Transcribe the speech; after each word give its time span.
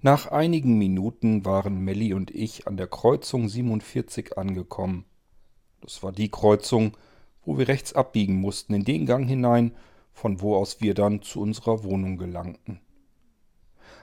Nach 0.00 0.28
einigen 0.28 0.78
Minuten 0.78 1.44
waren 1.44 1.80
Melly 1.80 2.14
und 2.14 2.30
ich 2.30 2.68
an 2.68 2.76
der 2.76 2.86
Kreuzung 2.86 3.48
47 3.48 4.38
angekommen. 4.38 5.04
Das 5.80 6.04
war 6.04 6.12
die 6.12 6.30
Kreuzung, 6.30 6.96
wo 7.44 7.58
wir 7.58 7.66
rechts 7.66 7.94
abbiegen 7.94 8.36
mussten 8.36 8.74
in 8.74 8.84
den 8.84 9.06
Gang 9.06 9.26
hinein, 9.26 9.74
von 10.12 10.40
wo 10.40 10.54
aus 10.54 10.80
wir 10.80 10.94
dann 10.94 11.22
zu 11.22 11.40
unserer 11.40 11.82
Wohnung 11.82 12.16
gelangten. 12.16 12.80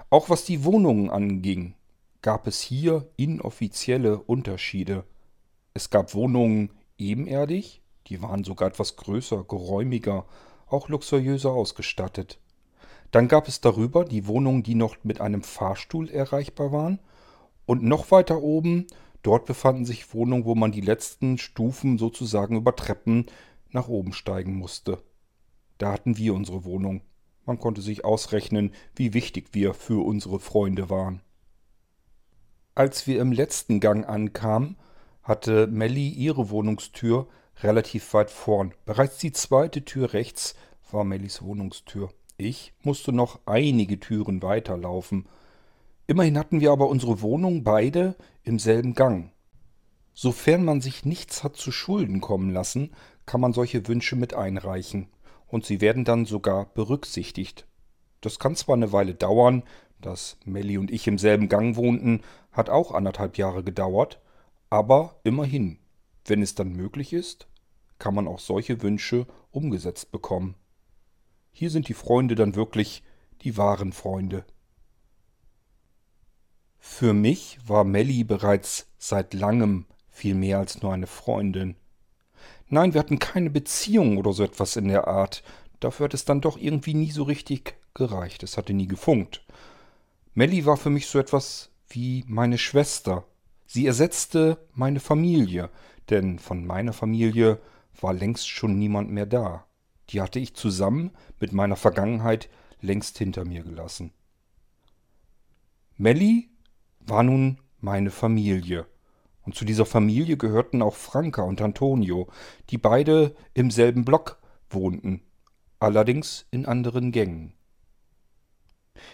Auch 0.10 0.30
was 0.30 0.44
die 0.44 0.66
Wohnungen 0.66 1.10
anging, 1.10 1.76
gab 2.22 2.46
es 2.46 2.60
hier 2.60 3.08
inoffizielle 3.16 4.18
Unterschiede. 4.18 5.06
Es 5.74 5.90
gab 5.92 6.14
Wohnungen 6.14 6.72
ebenerdig, 6.98 7.82
die 8.08 8.22
waren 8.22 8.44
sogar 8.44 8.68
etwas 8.68 8.98
größer, 8.98 9.46
geräumiger, 9.46 10.26
auch 10.68 10.90
luxuriöser 10.90 11.52
ausgestattet. 11.52 12.38
Dann 13.16 13.30
gab 13.30 13.48
es 13.48 13.62
darüber 13.62 14.04
die 14.04 14.28
Wohnungen, 14.28 14.62
die 14.62 14.76
noch 14.76 14.98
mit 15.04 15.22
einem 15.22 15.42
Fahrstuhl 15.42 16.10
erreichbar 16.10 16.74
waren. 16.74 17.00
Und 17.66 17.82
noch 17.82 18.12
weiter 18.12 18.42
oben, 18.42 18.88
dort 19.24 19.46
befanden 19.46 19.86
sich 19.86 20.14
Wohnungen, 20.14 20.44
wo 20.44 20.54
man 20.54 20.74
die 20.74 20.82
letzten 20.82 21.38
Stufen 21.38 21.98
sozusagen 21.98 22.58
über 22.58 22.76
Treppen 22.76 23.28
nach 23.70 23.88
oben 23.88 24.12
steigen 24.12 24.56
musste. 24.56 25.02
Da 25.78 25.94
hatten 25.94 26.18
wir 26.18 26.34
unsere 26.34 26.66
Wohnung. 26.66 27.04
Man 27.46 27.58
konnte 27.58 27.82
sich 27.82 28.04
ausrechnen, 28.04 28.74
wie 28.98 29.14
wichtig 29.14 29.52
wir 29.54 29.74
für 29.74 30.06
unsere 30.06 30.42
Freunde 30.42 30.90
waren. 30.90 31.22
Als 32.74 33.08
wir 33.08 33.22
im 33.22 33.32
letzten 33.32 33.80
Gang 33.80 34.06
ankamen, 34.06 34.76
hatte 35.24 35.68
Melly 35.68 36.10
ihre 36.10 36.50
Wohnungstür 36.50 37.30
relativ 37.64 38.14
weit 38.14 38.30
vorn. 38.30 38.74
Bereits 38.84 39.20
die 39.20 39.32
zweite 39.32 39.86
Tür 39.86 40.12
rechts 40.12 40.54
war 40.92 41.06
Mellys 41.06 41.42
Wohnungstür. 41.42 42.10
Ich 42.38 42.74
musste 42.84 43.14
noch 43.14 43.40
einige 43.46 44.00
Türen 44.00 44.42
weiterlaufen. 44.42 45.26
Immerhin 46.06 46.38
hatten 46.38 46.60
wir 46.60 46.72
aber 46.72 46.90
unsere 46.90 47.22
Wohnung 47.22 47.64
beide 47.64 48.16
im 48.44 48.60
selben 48.60 48.94
Gang. 48.94 49.32
Sofern 50.14 50.66
man 50.66 50.82
sich 50.82 51.06
nichts 51.06 51.44
hat 51.44 51.56
zu 51.56 51.72
Schulden 51.72 52.20
kommen 52.20 52.50
lassen, 52.52 52.92
kann 53.26 53.40
man 53.40 53.54
solche 53.54 53.88
Wünsche 53.88 54.18
mit 54.18 54.34
einreichen. 54.34 55.08
Und 55.48 55.66
sie 55.66 55.80
werden 55.80 56.04
dann 56.04 56.26
sogar 56.26 56.66
berücksichtigt. 56.74 57.68
Das 58.20 58.38
kann 58.38 58.56
zwar 58.56 58.76
eine 58.76 58.92
Weile 58.92 59.14
dauern, 59.14 59.64
dass 60.02 60.38
Melly 60.44 60.78
und 60.78 60.92
ich 60.92 61.08
im 61.08 61.18
selben 61.18 61.48
Gang 61.48 61.78
wohnten, 61.78 62.22
hat 62.52 62.70
auch 62.70 62.92
anderthalb 62.92 63.38
Jahre 63.38 63.64
gedauert, 63.64 64.20
aber 64.70 65.20
immerhin, 65.24 65.80
wenn 66.26 66.42
es 66.42 66.56
dann 66.56 66.74
möglich 66.74 67.14
ist, 67.14 67.48
kann 67.98 68.14
man 68.14 68.28
auch 68.28 68.40
solche 68.40 68.82
Wünsche 68.82 69.26
umgesetzt 69.52 70.12
bekommen. 70.12 70.56
Hier 71.58 71.70
sind 71.70 71.88
die 71.88 71.94
Freunde 71.94 72.36
dann 72.36 72.56
wirklich 72.56 73.02
die 73.44 73.56
wahren 73.56 73.94
Freunde. 73.94 74.44
Für 76.78 77.14
mich 77.14 77.60
war 77.66 77.86
Melly 77.86 78.26
bereits 78.26 78.92
seit 78.98 79.34
langem 79.34 79.86
viel 80.10 80.36
mehr 80.36 80.60
als 80.60 80.82
nur 80.82 80.92
eine 80.92 81.08
Freundin. 81.08 81.78
Nein, 82.68 82.94
wir 82.94 83.00
hatten 83.00 83.20
keine 83.20 83.50
Beziehung 83.50 84.18
oder 84.18 84.34
so 84.34 84.44
etwas 84.44 84.76
in 84.76 84.90
der 84.90 85.08
Art. 85.08 85.44
Dafür 85.80 86.04
hat 86.04 86.14
es 86.14 86.26
dann 86.26 86.42
doch 86.42 86.58
irgendwie 86.58 86.94
nie 86.94 87.12
so 87.12 87.24
richtig 87.24 87.78
gereicht. 87.94 88.44
Es 88.44 88.58
hatte 88.58 88.74
nie 88.74 88.88
gefunkt. 88.88 89.46
Melly 90.34 90.66
war 90.66 90.76
für 90.76 90.90
mich 90.90 91.08
so 91.08 91.20
etwas 91.20 91.72
wie 91.88 92.26
meine 92.28 92.58
Schwester. 92.58 93.24
Sie 93.66 93.86
ersetzte 93.86 94.58
meine 94.74 95.00
Familie, 95.00 95.70
denn 96.10 96.38
von 96.38 96.66
meiner 96.66 96.92
Familie 96.92 97.62
war 98.02 98.14
längst 98.14 98.50
schon 98.50 98.78
niemand 98.78 99.10
mehr 99.10 99.26
da. 99.26 99.66
Die 100.10 100.22
hatte 100.22 100.40
ich 100.40 100.56
zusammen 100.56 101.12
mit 101.40 101.54
meiner 101.54 101.76
Vergangenheit 101.76 102.50
längst 102.82 103.18
hinter 103.18 103.46
mir 103.46 103.64
gelassen. 103.64 104.14
Melly 105.98 106.50
war 107.00 107.24
nun 107.24 107.62
meine 107.80 108.12
Familie. 108.12 108.86
Und 109.44 109.56
zu 109.56 109.64
dieser 109.64 109.86
Familie 109.86 110.38
gehörten 110.38 110.82
auch 110.82 110.96
Franka 110.96 111.44
und 111.44 111.62
Antonio, 111.62 112.28
die 112.70 112.78
beide 112.78 113.36
im 113.54 113.70
selben 113.72 114.04
Block 114.04 114.40
wohnten, 114.70 115.22
allerdings 115.80 116.48
in 116.52 116.66
anderen 116.66 117.12
Gängen. 117.12 117.54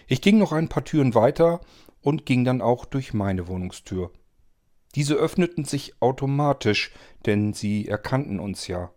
Ich 0.06 0.22
ging 0.22 0.38
noch 0.38 0.52
ein 0.52 0.68
paar 0.68 0.84
Türen 0.84 1.14
weiter 1.14 1.60
und 2.00 2.26
ging 2.26 2.44
dann 2.44 2.62
auch 2.62 2.84
durch 2.84 3.12
meine 3.12 3.46
Wohnungstür. 3.46 4.10
Diese 4.94 5.14
öffneten 5.14 5.64
sich 5.64 6.00
automatisch, 6.00 6.92
denn 7.26 7.52
sie 7.52 7.88
erkannten 7.88 8.40
uns 8.40 8.66
ja. 8.66 8.90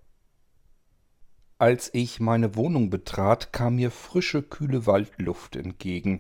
Als 1.58 1.90
ich 1.94 2.20
meine 2.20 2.56
Wohnung 2.56 2.90
betrat, 2.90 3.54
kam 3.54 3.76
mir 3.76 3.90
frische, 3.90 4.44
kühle 4.44 4.86
Waldluft 4.86 5.56
entgegen. 5.56 6.20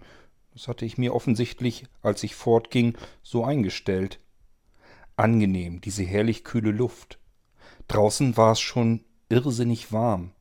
Das 0.53 0.69
hatte 0.69 0.85
ich 0.85 0.97
mir 0.97 1.13
offensichtlich, 1.13 1.87
als 2.01 2.23
ich 2.23 2.35
fortging, 2.35 2.97
so 3.21 3.43
eingestellt. 3.43 4.21
Angenehm, 5.17 5.81
diese 5.81 6.03
herrlich 6.03 6.45
kühle 6.45 6.71
Luft. 6.71 7.19
Draußen 7.89 8.37
war 8.37 8.53
es 8.53 8.61
schon 8.61 9.03
irrsinnig 9.27 9.91
warm, 9.91 10.31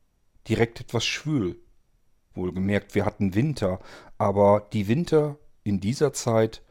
direkt 0.47 0.79
etwas 0.79 1.05
schwül. 1.05 1.59
Wohlgemerkt, 2.33 2.95
wir 2.95 3.05
hatten 3.05 3.35
Winter, 3.35 3.81
aber 4.17 4.67
die 4.71 4.87
Winter 4.87 5.37
in 5.63 5.81
dieser 5.81 6.13
Zeit 6.13 6.61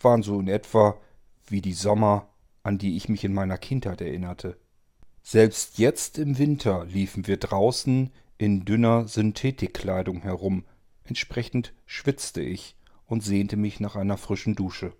waren 0.00 0.24
so 0.24 0.40
in 0.40 0.48
etwa 0.48 1.00
wie 1.46 1.60
die 1.60 1.74
Sommer, 1.74 2.28
an 2.64 2.78
die 2.78 2.96
ich 2.96 3.08
mich 3.08 3.22
in 3.22 3.34
meiner 3.34 3.58
Kindheit 3.58 4.00
erinnerte. 4.00 4.58
Selbst 5.22 5.78
jetzt 5.78 6.18
im 6.18 6.38
Winter 6.38 6.84
liefen 6.84 7.26
wir 7.26 7.36
draußen 7.36 8.10
in 8.38 8.64
dünner 8.64 9.06
Synthetikkleidung 9.06 10.22
herum, 10.22 10.64
entsprechend 11.04 11.72
schwitzte 11.86 12.42
ich 12.42 12.76
und 13.06 13.22
sehnte 13.22 13.56
mich 13.56 13.78
nach 13.78 13.94
einer 13.94 14.16
frischen 14.16 14.56
Dusche. 14.56 14.92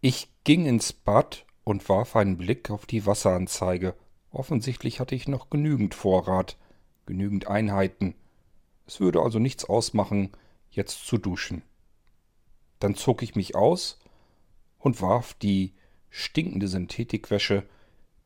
Ich 0.00 0.28
ging 0.44 0.66
ins 0.66 0.92
Bad 0.92 1.46
und 1.64 1.88
warf 1.88 2.16
einen 2.16 2.38
Blick 2.38 2.70
auf 2.70 2.86
die 2.86 3.06
Wasseranzeige. 3.06 3.94
Offensichtlich 4.30 5.00
hatte 5.00 5.14
ich 5.14 5.28
noch 5.28 5.48
genügend 5.48 5.94
Vorrat, 5.94 6.56
genügend 7.06 7.46
Einheiten. 7.46 8.14
Es 8.86 9.00
würde 9.00 9.22
also 9.22 9.38
nichts 9.38 9.64
ausmachen, 9.64 10.30
jetzt 10.70 11.06
zu 11.06 11.18
duschen. 11.18 11.62
Dann 12.80 12.94
zog 12.94 13.22
ich 13.22 13.36
mich 13.36 13.54
aus 13.54 13.98
und 14.78 15.00
warf 15.02 15.34
die 15.34 15.74
stinkende 16.10 16.68
Synthetikwäsche 16.68 17.64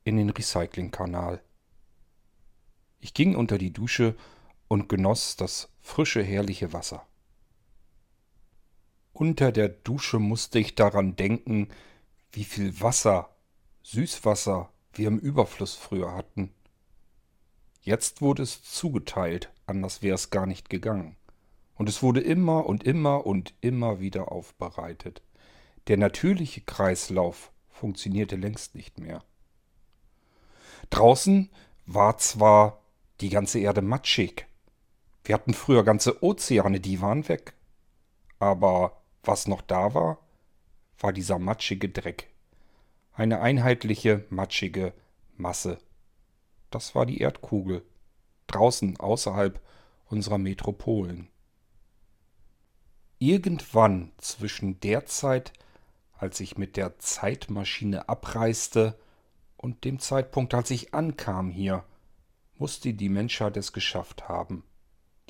in 0.05 0.17
den 0.17 0.31
Recyclingkanal. 0.31 1.43
Ich 3.01 3.15
ging 3.15 3.37
unter 3.37 3.59
die 3.59 3.73
Dusche 3.73 4.15
und 4.69 4.89
genoss 4.89 5.37
das 5.37 5.69
frische, 5.81 6.23
herrliche 6.23 6.73
Wasser. 6.73 7.07
Unter 9.13 9.53
der 9.53 9.69
Dusche 9.69 10.19
musste 10.19 10.59
ich 10.59 10.75
daran 10.75 11.17
denken, 11.17 11.69
wie 12.33 12.45
viel 12.45 12.81
Wasser, 12.81 13.35
Süßwasser 13.83 14.71
wir 14.95 15.09
im 15.09 15.19
Überfluss 15.19 15.75
früher 15.75 16.15
hatten. 16.15 16.53
Jetzt 17.83 18.23
wurde 18.23 18.43
es 18.43 18.63
zugeteilt, 18.63 19.53
anders 19.67 20.03
wäre 20.03 20.15
es 20.15 20.31
gar 20.31 20.47
nicht 20.47 20.71
gegangen. 20.71 21.17
Und 21.75 21.89
es 21.89 22.03
wurde 22.03 22.21
immer 22.21 22.67
und 22.67 22.85
immer 22.85 23.27
und 23.27 23.55
immer 23.61 24.01
wieder 24.01 24.31
aufbereitet. 24.31 25.23
Der 25.89 25.97
natürliche 25.97 26.61
Kreislauf 26.61 27.51
funktionierte 27.69 28.37
längst 28.37 28.77
nicht 28.77 28.99
mehr. 28.99 29.25
Draußen 30.93 31.49
war 31.87 32.19
zwar 32.19 32.83
die 33.23 33.31
ganze 33.31 33.59
Erde 33.59 33.81
matschig. 33.81 34.47
Wir 35.25 35.35
hatten 35.35 35.55
früher 35.55 35.85
ganze 35.85 36.23
Ozeane, 36.23 36.81
die 36.81 37.01
waren 37.01 37.29
weg. 37.29 37.55
Aber 38.39 39.01
was 39.23 39.49
noch 39.49 39.63
da 39.63 39.95
war, 39.95 40.19
war 40.99 41.15
dieser 41.15 41.39
matschige 41.39 41.89
Dreck. 41.89 42.29
Eine 43.15 43.41
einheitliche, 43.41 44.27
matschige 44.29 44.93
Masse. 45.39 45.79
Das 46.71 46.95
war 46.95 47.07
die 47.07 47.23
Erdkugel. 47.23 47.87
Draußen, 48.47 49.01
außerhalb 49.01 49.63
unserer 50.11 50.39
Metropolen. 50.39 51.29
Irgendwann 53.19 54.13
zwischen 54.19 54.79
der 54.81 55.07
Zeit, 55.07 55.55
als 56.19 56.39
ich 56.41 56.59
mit 56.59 56.77
der 56.77 56.99
Zeitmaschine 56.99 58.11
abreiste, 58.11 58.99
und 59.63 59.85
dem 59.85 60.01
Zeitpunkt, 60.01 60.53
als 60.53 60.71
ich 60.71 60.93
ankam 60.93 61.51
hier, 61.51 61.85
musste 62.59 62.93
die 62.93 63.09
Menschheit 63.09 63.57
es 63.57 63.73
geschafft 63.73 64.29
haben. 64.29 64.65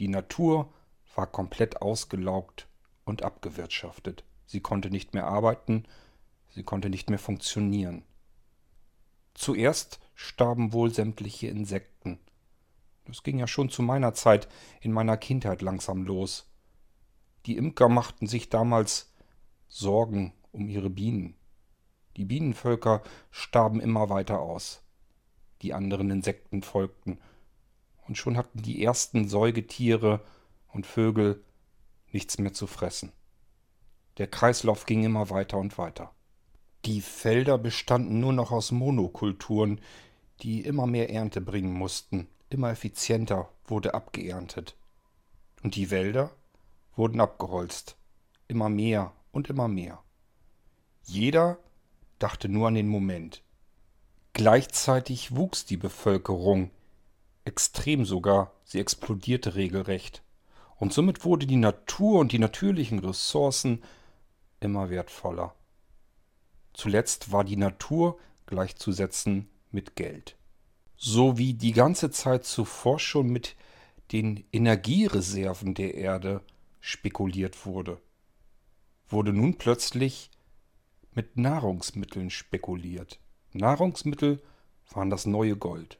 Die 0.00 0.08
Natur 0.08 0.72
war 1.14 1.26
komplett 1.26 1.82
ausgelaugt 1.82 2.66
und 3.04 3.22
abgewirtschaftet. 3.22 4.24
Sie 4.46 4.60
konnte 4.60 4.90
nicht 4.90 5.14
mehr 5.14 5.26
arbeiten, 5.26 5.84
sie 6.48 6.64
konnte 6.64 6.90
nicht 6.90 7.10
mehr 7.10 7.18
funktionieren. 7.18 8.04
Zuerst 9.34 10.00
starben 10.14 10.72
wohl 10.72 10.92
sämtliche 10.92 11.48
Insekten. 11.48 12.18
Das 13.04 13.22
ging 13.22 13.38
ja 13.38 13.46
schon 13.46 13.68
zu 13.68 13.82
meiner 13.82 14.14
Zeit 14.14 14.48
in 14.80 14.92
meiner 14.92 15.16
Kindheit 15.16 15.60
langsam 15.60 16.04
los. 16.04 16.50
Die 17.44 17.56
Imker 17.56 17.88
machten 17.88 18.26
sich 18.26 18.48
damals 18.48 19.12
Sorgen 19.68 20.32
um 20.52 20.68
ihre 20.68 20.90
Bienen. 20.90 21.34
Die 22.16 22.24
Bienenvölker 22.24 23.02
starben 23.30 23.80
immer 23.80 24.10
weiter 24.10 24.40
aus. 24.40 24.82
Die 25.62 25.72
anderen 25.72 26.10
Insekten 26.10 26.62
folgten. 26.62 27.18
Und 28.06 28.18
schon 28.18 28.36
hatten 28.36 28.62
die 28.62 28.84
ersten 28.84 29.28
Säugetiere 29.28 30.20
und 30.68 30.86
Vögel 30.86 31.42
nichts 32.10 32.38
mehr 32.38 32.52
zu 32.52 32.66
fressen. 32.66 33.12
Der 34.18 34.26
Kreislauf 34.26 34.84
ging 34.84 35.04
immer 35.04 35.30
weiter 35.30 35.56
und 35.56 35.78
weiter. 35.78 36.12
Die 36.84 37.00
Felder 37.00 37.58
bestanden 37.58 38.20
nur 38.20 38.32
noch 38.32 38.50
aus 38.50 38.72
Monokulturen, 38.72 39.80
die 40.42 40.62
immer 40.62 40.86
mehr 40.86 41.10
Ernte 41.10 41.40
bringen 41.40 41.72
mussten. 41.72 42.28
Immer 42.50 42.70
effizienter 42.70 43.48
wurde 43.64 43.94
abgeerntet. 43.94 44.76
Und 45.62 45.76
die 45.76 45.90
Wälder 45.90 46.30
wurden 46.96 47.20
abgeholzt. 47.20 47.96
Immer 48.48 48.68
mehr 48.68 49.12
und 49.30 49.48
immer 49.48 49.68
mehr. 49.68 50.02
Jeder 51.04 51.58
dachte 52.22 52.48
nur 52.48 52.68
an 52.68 52.74
den 52.74 52.88
Moment. 52.88 53.42
Gleichzeitig 54.32 55.34
wuchs 55.36 55.64
die 55.64 55.76
Bevölkerung, 55.76 56.70
extrem 57.44 58.04
sogar, 58.04 58.52
sie 58.64 58.80
explodierte 58.80 59.54
regelrecht. 59.54 60.22
Und 60.76 60.92
somit 60.92 61.24
wurde 61.24 61.46
die 61.46 61.56
Natur 61.56 62.20
und 62.20 62.32
die 62.32 62.38
natürlichen 62.38 62.98
Ressourcen 62.98 63.82
immer 64.60 64.90
wertvoller. 64.90 65.54
Zuletzt 66.72 67.32
war 67.32 67.44
die 67.44 67.56
Natur 67.56 68.18
gleichzusetzen 68.46 69.48
mit 69.70 69.96
Geld. 69.96 70.36
So 70.96 71.36
wie 71.38 71.54
die 71.54 71.72
ganze 71.72 72.10
Zeit 72.10 72.44
zuvor 72.44 72.98
schon 72.98 73.28
mit 73.28 73.56
den 74.12 74.44
Energiereserven 74.52 75.74
der 75.74 75.94
Erde 75.94 76.42
spekuliert 76.80 77.66
wurde, 77.66 78.00
wurde 79.08 79.32
nun 79.32 79.58
plötzlich 79.58 80.30
mit 81.14 81.36
Nahrungsmitteln 81.36 82.30
spekuliert. 82.30 83.18
Nahrungsmittel 83.52 84.42
waren 84.90 85.10
das 85.10 85.26
neue 85.26 85.56
Gold. 85.56 85.98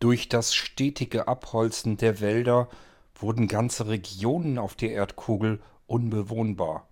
Durch 0.00 0.28
das 0.28 0.54
stetige 0.54 1.28
Abholzen 1.28 1.96
der 1.96 2.20
Wälder 2.20 2.68
wurden 3.14 3.46
ganze 3.46 3.88
Regionen 3.88 4.58
auf 4.58 4.74
der 4.74 4.90
Erdkugel 4.92 5.62
unbewohnbar. 5.86 6.88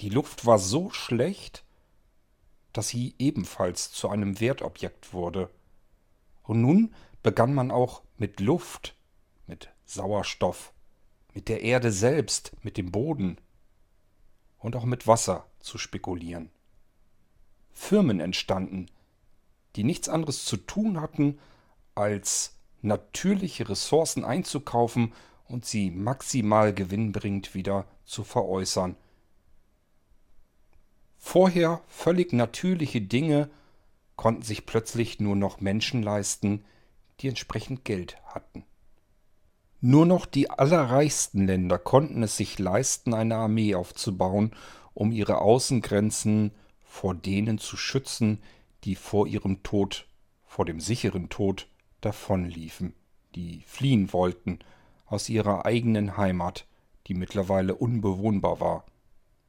Die 0.00 0.08
Luft 0.08 0.46
war 0.46 0.58
so 0.58 0.90
schlecht, 0.90 1.64
dass 2.72 2.88
sie 2.88 3.14
ebenfalls 3.18 3.92
zu 3.92 4.08
einem 4.08 4.40
Wertobjekt 4.40 5.12
wurde. 5.12 5.48
Und 6.42 6.60
nun 6.60 6.92
begann 7.22 7.54
man 7.54 7.70
auch 7.70 8.02
mit 8.16 8.40
Luft, 8.40 8.96
mit 9.46 9.70
Sauerstoff, 9.84 10.72
mit 11.34 11.48
der 11.48 11.62
Erde 11.62 11.92
selbst, 11.92 12.52
mit 12.62 12.76
dem 12.76 12.90
Boden 12.90 13.38
und 14.58 14.74
auch 14.74 14.84
mit 14.84 15.06
Wasser 15.06 15.46
zu 15.64 15.78
spekulieren. 15.78 16.50
Firmen 17.72 18.20
entstanden, 18.20 18.86
die 19.76 19.84
nichts 19.84 20.08
anderes 20.08 20.44
zu 20.44 20.56
tun 20.56 21.00
hatten, 21.00 21.38
als 21.94 22.56
natürliche 22.82 23.68
Ressourcen 23.68 24.24
einzukaufen 24.24 25.12
und 25.48 25.64
sie 25.64 25.90
maximal 25.90 26.72
gewinnbringend 26.72 27.54
wieder 27.54 27.86
zu 28.04 28.24
veräußern. 28.24 28.96
Vorher 31.18 31.80
völlig 31.88 32.32
natürliche 32.32 33.00
Dinge 33.00 33.50
konnten 34.16 34.42
sich 34.42 34.66
plötzlich 34.66 35.20
nur 35.20 35.36
noch 35.36 35.60
Menschen 35.60 36.02
leisten, 36.02 36.64
die 37.20 37.28
entsprechend 37.28 37.84
Geld 37.84 38.18
hatten. 38.26 38.64
Nur 39.80 40.06
noch 40.06 40.26
die 40.26 40.50
allerreichsten 40.50 41.46
Länder 41.46 41.78
konnten 41.78 42.22
es 42.22 42.36
sich 42.36 42.58
leisten, 42.58 43.12
eine 43.12 43.36
Armee 43.36 43.74
aufzubauen, 43.74 44.52
um 44.94 45.12
ihre 45.12 45.40
Außengrenzen 45.40 46.52
vor 46.84 47.14
denen 47.14 47.58
zu 47.58 47.76
schützen, 47.76 48.40
die 48.84 48.94
vor 48.94 49.26
ihrem 49.26 49.62
Tod, 49.62 50.06
vor 50.46 50.64
dem 50.64 50.80
sicheren 50.80 51.28
Tod 51.28 51.68
davonliefen, 52.00 52.94
die 53.34 53.62
fliehen 53.66 54.12
wollten 54.12 54.60
aus 55.06 55.28
ihrer 55.28 55.66
eigenen 55.66 56.16
Heimat, 56.16 56.66
die 57.06 57.14
mittlerweile 57.14 57.74
unbewohnbar 57.74 58.60
war. 58.60 58.84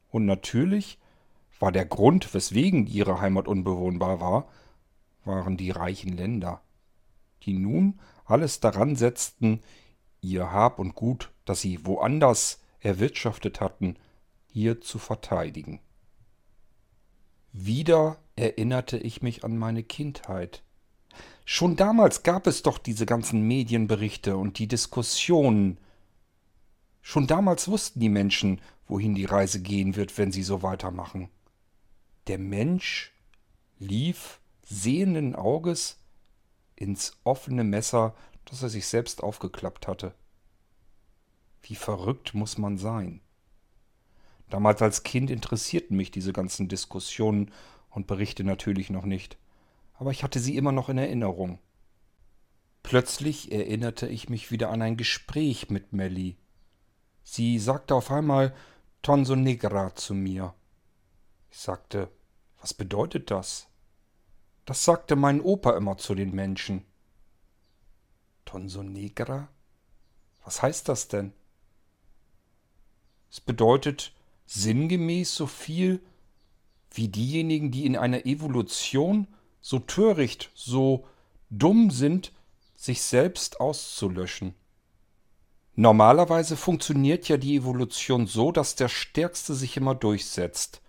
Und 0.10 0.26
natürlich 0.26 0.98
war 1.60 1.72
der 1.72 1.86
Grund, 1.86 2.34
weswegen 2.34 2.88
ihre 2.88 3.22
Heimat 3.22 3.48
unbewohnbar 3.48 4.20
war, 4.20 4.48
waren 5.24 5.58
die 5.58 5.72
reichen 5.72 6.16
Länder, 6.16 6.62
die 7.44 7.54
nun 7.54 8.00
alles 8.26 8.60
daran 8.60 8.96
setzten, 8.96 9.62
ihr 10.22 10.52
Hab 10.52 10.80
und 10.80 10.96
Gut, 10.96 11.32
das 11.46 11.62
sie 11.62 11.86
woanders 11.86 12.62
erwirtschaftet 12.80 13.62
hatten, 13.62 13.98
hier 14.56 14.80
zu 14.80 15.00
verteidigen. 15.00 15.82
Wieder 17.52 18.18
erinnerte 18.38 18.98
ich 18.98 19.22
mich 19.22 19.44
an 19.44 19.58
meine 19.58 19.84
Kindheit. 19.84 20.64
Schon 21.44 21.76
damals 21.76 22.24
gab 22.24 22.48
es 22.48 22.64
doch 22.64 22.78
diese 22.78 23.06
ganzen 23.06 23.42
Medienberichte 23.42 24.38
und 24.38 24.58
die 24.58 24.70
Diskussionen. 24.70 25.78
Schon 27.02 27.28
damals 27.28 27.68
wussten 27.68 28.00
die 28.00 28.08
Menschen, 28.08 28.62
wohin 28.88 29.14
die 29.14 29.26
Reise 29.26 29.62
gehen 29.62 29.98
wird, 29.98 30.18
wenn 30.18 30.32
sie 30.32 30.44
so 30.44 30.64
weitermachen. 30.64 31.28
Der 32.28 32.38
Mensch 32.38 33.12
lief 33.78 34.40
sehenden 34.64 35.36
Auges 35.36 36.00
ins 36.78 37.12
offene 37.26 37.66
Messer 37.66 38.16
das 38.46 38.62
er 38.64 38.70
sich 38.70 38.88
selbst 38.88 39.22
aufgeklappt 39.22 39.88
hatte. 39.88 40.14
Wie 41.64 41.76
verrückt 41.76 42.36
muss 42.36 42.58
man 42.58 42.78
sein? 42.78 43.20
Damals 44.50 44.82
als 44.82 45.04
Kind 45.04 45.32
interessierten 45.32 45.98
mich 45.98 46.12
diese 46.12 46.34
ganzen 46.34 46.68
Diskussionen 46.68 47.52
und 47.90 48.08
Berichte 48.08 48.44
natürlich 48.44 48.90
noch 48.90 49.06
nicht, 49.06 49.38
aber 49.96 50.12
ich 50.12 50.24
hatte 50.24 50.40
sie 50.40 50.58
immer 50.58 50.72
noch 50.72 50.90
in 50.90 50.98
Erinnerung. 50.98 51.60
Plötzlich 52.84 53.52
erinnerte 53.52 54.08
ich 54.08 54.30
mich 54.30 54.52
wieder 54.52 54.70
an 54.70 54.82
ein 54.82 54.98
Gespräch 54.98 55.70
mit 55.70 55.94
Melly. 55.94 56.38
Sie 57.24 57.58
sagte 57.58 57.96
auf 57.96 58.12
einmal 58.12 58.54
Tonso 59.02 59.36
Negra 59.36 59.96
zu 59.96 60.14
mir. 60.14 60.54
Ich 61.50 61.58
sagte, 61.58 62.12
was 62.62 62.74
bedeutet 62.74 63.32
das? 63.32 63.68
Das 64.66 64.84
sagte 64.84 65.16
mein 65.16 65.42
Opa 65.42 65.76
immer 65.78 65.98
zu 65.98 66.14
den 66.14 66.34
Menschen. 66.34 66.86
Tonso 68.46 68.84
Negra? 68.84 69.48
Was 70.44 70.62
heißt 70.62 70.88
das 70.88 71.08
denn? 71.08 71.34
Es 73.32 73.42
bedeutet 73.42 74.14
sinngemäß 74.46 75.36
so 75.36 75.48
viel 75.48 76.02
wie 76.92 77.08
diejenigen, 77.08 77.72
die 77.72 77.86
in 77.86 77.98
einer 77.98 78.26
Evolution 78.26 79.28
so 79.62 79.80
töricht, 79.80 80.52
so 80.54 81.06
dumm 81.50 81.92
sind, 81.92 82.32
sich 82.76 83.02
selbst 83.02 83.60
auszulöschen. 83.60 84.54
Normalerweise 85.76 86.56
funktioniert 86.56 87.28
ja 87.28 87.38
die 87.38 87.58
Evolution 87.58 88.28
so, 88.28 88.52
dass 88.52 88.76
der 88.76 88.88
Stärkste 88.88 89.54
sich 89.54 89.76
immer 89.76 89.94
durchsetzt. 89.94 90.82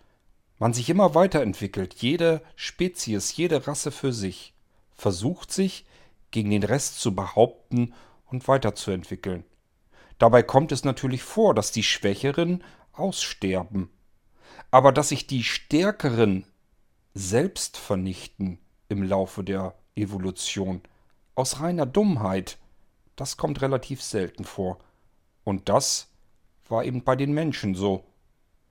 Man 0.59 0.73
sich 0.73 0.89
immer 0.89 1.15
weiterentwickelt, 1.15 1.95
jede 1.95 2.41
Spezies, 2.55 3.37
jede 3.37 3.67
Rasse 3.67 3.91
für 3.91 4.13
sich, 4.13 4.55
versucht 4.95 5.53
sich 5.53 5.85
gegen 6.31 6.51
den 6.51 6.63
Rest 6.63 7.01
zu 7.01 7.15
behaupten 7.15 7.95
und 8.27 8.47
weiterzuentwickeln. 8.47 9.45
Dabei 10.19 10.43
kommt 10.43 10.73
es 10.73 10.85
natürlich 10.85 11.23
vor, 11.23 11.55
dass 11.55 11.73
die 11.73 11.83
Schwächeren 11.83 12.63
aussterben. 12.99 13.91
Aber 14.71 14.93
dass 14.93 15.11
sich 15.11 15.27
die 15.27 15.45
Stärkeren 15.45 16.45
selbst 17.15 17.77
vernichten 17.77 18.59
im 18.89 19.03
Laufe 19.03 19.43
der 19.43 19.75
Evolution, 19.95 20.83
aus 21.35 21.61
reiner 21.61 21.87
Dummheit, 21.87 22.59
das 23.15 23.37
kommt 23.37 23.63
relativ 23.63 24.03
selten 24.03 24.45
vor. 24.45 24.79
Und 25.45 25.69
das 25.69 26.09
war 26.69 26.85
eben 26.85 27.05
bei 27.05 27.17
den 27.17 27.33
Menschen 27.33 27.75
so. 27.75 28.05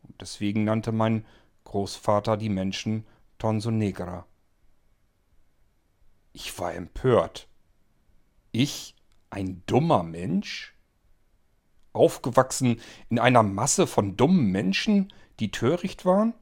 Und 0.03 0.21
deswegen 0.21 0.63
nannte 0.63 0.91
mein 0.91 1.25
Großvater 1.63 2.37
die 2.37 2.49
Menschen 2.49 3.05
Tonso 3.37 3.71
Negra. 3.71 4.25
Ich 6.33 6.57
war 6.59 6.73
empört. 6.73 7.47
Ich, 8.51 8.95
ein 9.29 9.63
dummer 9.65 10.03
Mensch? 10.03 10.74
Aufgewachsen 11.95 12.79
in 13.09 13.19
einer 13.19 13.43
Masse 13.43 13.87
von 13.87 14.17
dummen 14.17 14.51
Menschen, 14.51 15.13
die 15.39 15.51
töricht 15.51 16.05
waren? 16.05 16.33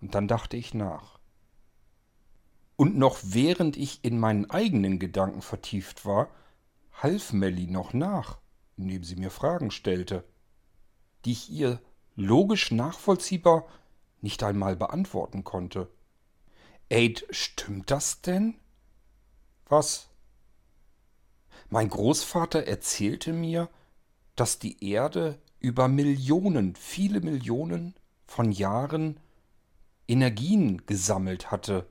Und 0.00 0.14
dann 0.14 0.28
dachte 0.28 0.56
ich 0.56 0.74
nach. 0.74 1.18
Und 2.76 2.96
noch 2.96 3.18
während 3.22 3.76
ich 3.76 4.04
in 4.04 4.18
meinen 4.18 4.50
eigenen 4.50 4.98
Gedanken 4.98 5.42
vertieft 5.42 6.06
war, 6.06 6.30
half 6.92 7.32
Melly 7.32 7.66
noch 7.66 7.92
nach, 7.92 8.38
indem 8.76 9.04
sie 9.04 9.16
mir 9.16 9.30
Fragen 9.30 9.70
stellte, 9.70 10.24
die 11.24 11.32
ich 11.32 11.50
ihr 11.50 11.80
logisch 12.16 12.70
nachvollziehbar 12.70 13.66
nicht 14.22 14.42
einmal 14.42 14.76
beantworten 14.76 15.44
konnte. 15.44 15.90
Aid, 16.88 17.26
stimmt 17.30 17.90
das 17.90 18.22
denn? 18.22 18.58
Was? 19.66 20.08
Mein 21.68 21.88
Großvater 21.88 22.66
erzählte 22.66 23.32
mir, 23.32 23.68
dass 24.40 24.58
die 24.58 24.82
Erde 24.82 25.38
über 25.58 25.86
Millionen, 25.86 26.74
viele 26.74 27.20
Millionen 27.20 27.94
von 28.24 28.52
Jahren 28.52 29.20
Energien 30.08 30.86
gesammelt 30.86 31.50
hatte, 31.50 31.86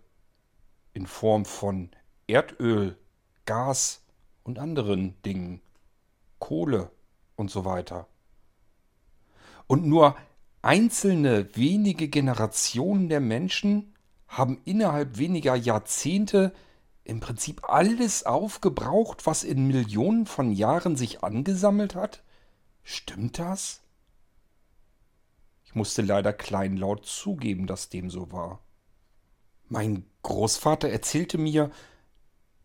in 0.93 1.05
Form 1.05 1.45
von 1.45 1.91
Erdöl, 2.25 2.97
Gas 3.45 4.01
und 4.43 4.57
anderen 4.57 5.13
Dingen, 5.21 5.61
Kohle 6.39 6.89
und 7.35 7.51
so 7.51 7.65
weiter. 7.65 8.07
Und 9.67 9.85
nur 9.85 10.15
Einzelne 10.63 11.55
wenige 11.55 12.07
Generationen 12.07 13.09
der 13.09 13.19
Menschen 13.19 13.93
haben 14.27 14.59
innerhalb 14.65 15.19
weniger 15.19 15.53
Jahrzehnte 15.53 16.51
im 17.03 17.19
Prinzip 17.19 17.69
alles 17.69 18.25
aufgebraucht, 18.25 19.27
was 19.27 19.43
in 19.43 19.67
Millionen 19.67 20.25
von 20.25 20.51
Jahren 20.51 20.95
sich 20.95 21.23
angesammelt 21.23 21.93
hat? 21.93 22.23
Stimmt 22.91 23.37
das? 23.37 23.81
Ich 25.63 25.75
musste 25.75 26.01
leider 26.01 26.33
kleinlaut 26.33 27.05
zugeben, 27.05 27.67
dass 27.67 27.89
dem 27.89 28.09
so 28.09 28.31
war. 28.31 28.63
Mein 29.67 30.07
Großvater 30.23 30.89
erzählte 30.89 31.37
mir, 31.37 31.69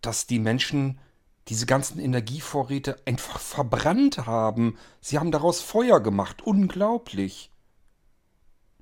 dass 0.01 0.27
die 0.27 0.39
Menschen 0.39 0.99
diese 1.49 1.67
ganzen 1.67 1.99
Energievorräte 1.99 3.03
einfach 3.05 3.39
verbrannt 3.39 4.25
haben. 4.25 4.79
Sie 5.03 5.19
haben 5.19 5.31
daraus 5.31 5.61
Feuer 5.61 6.01
gemacht. 6.01 6.41
Unglaublich. 6.41 7.51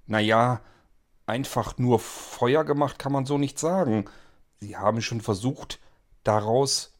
Naja, 0.06 0.60
einfach 1.26 1.76
nur 1.76 1.98
Feuer 1.98 2.62
gemacht 2.62 3.00
kann 3.00 3.10
man 3.10 3.26
so 3.26 3.36
nicht 3.36 3.58
sagen. 3.58 4.04
Sie 4.60 4.76
haben 4.76 5.02
schon 5.02 5.20
versucht, 5.20 5.80
daraus, 6.22 6.94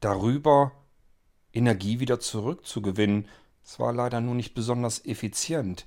darüber 0.00 0.72
Energie 1.52 2.00
wieder 2.00 2.20
zurückzugewinnen. 2.20 3.28
Es 3.64 3.78
war 3.78 3.92
leider 3.92 4.20
nur 4.20 4.34
nicht 4.34 4.54
besonders 4.54 5.04
effizient. 5.04 5.86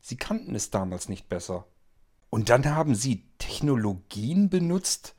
Sie 0.00 0.16
kannten 0.16 0.54
es 0.54 0.70
damals 0.70 1.08
nicht 1.08 1.28
besser. 1.28 1.66
Und 2.30 2.48
dann 2.48 2.66
haben 2.66 2.94
sie 2.94 3.24
Technologien 3.38 4.50
benutzt, 4.50 5.14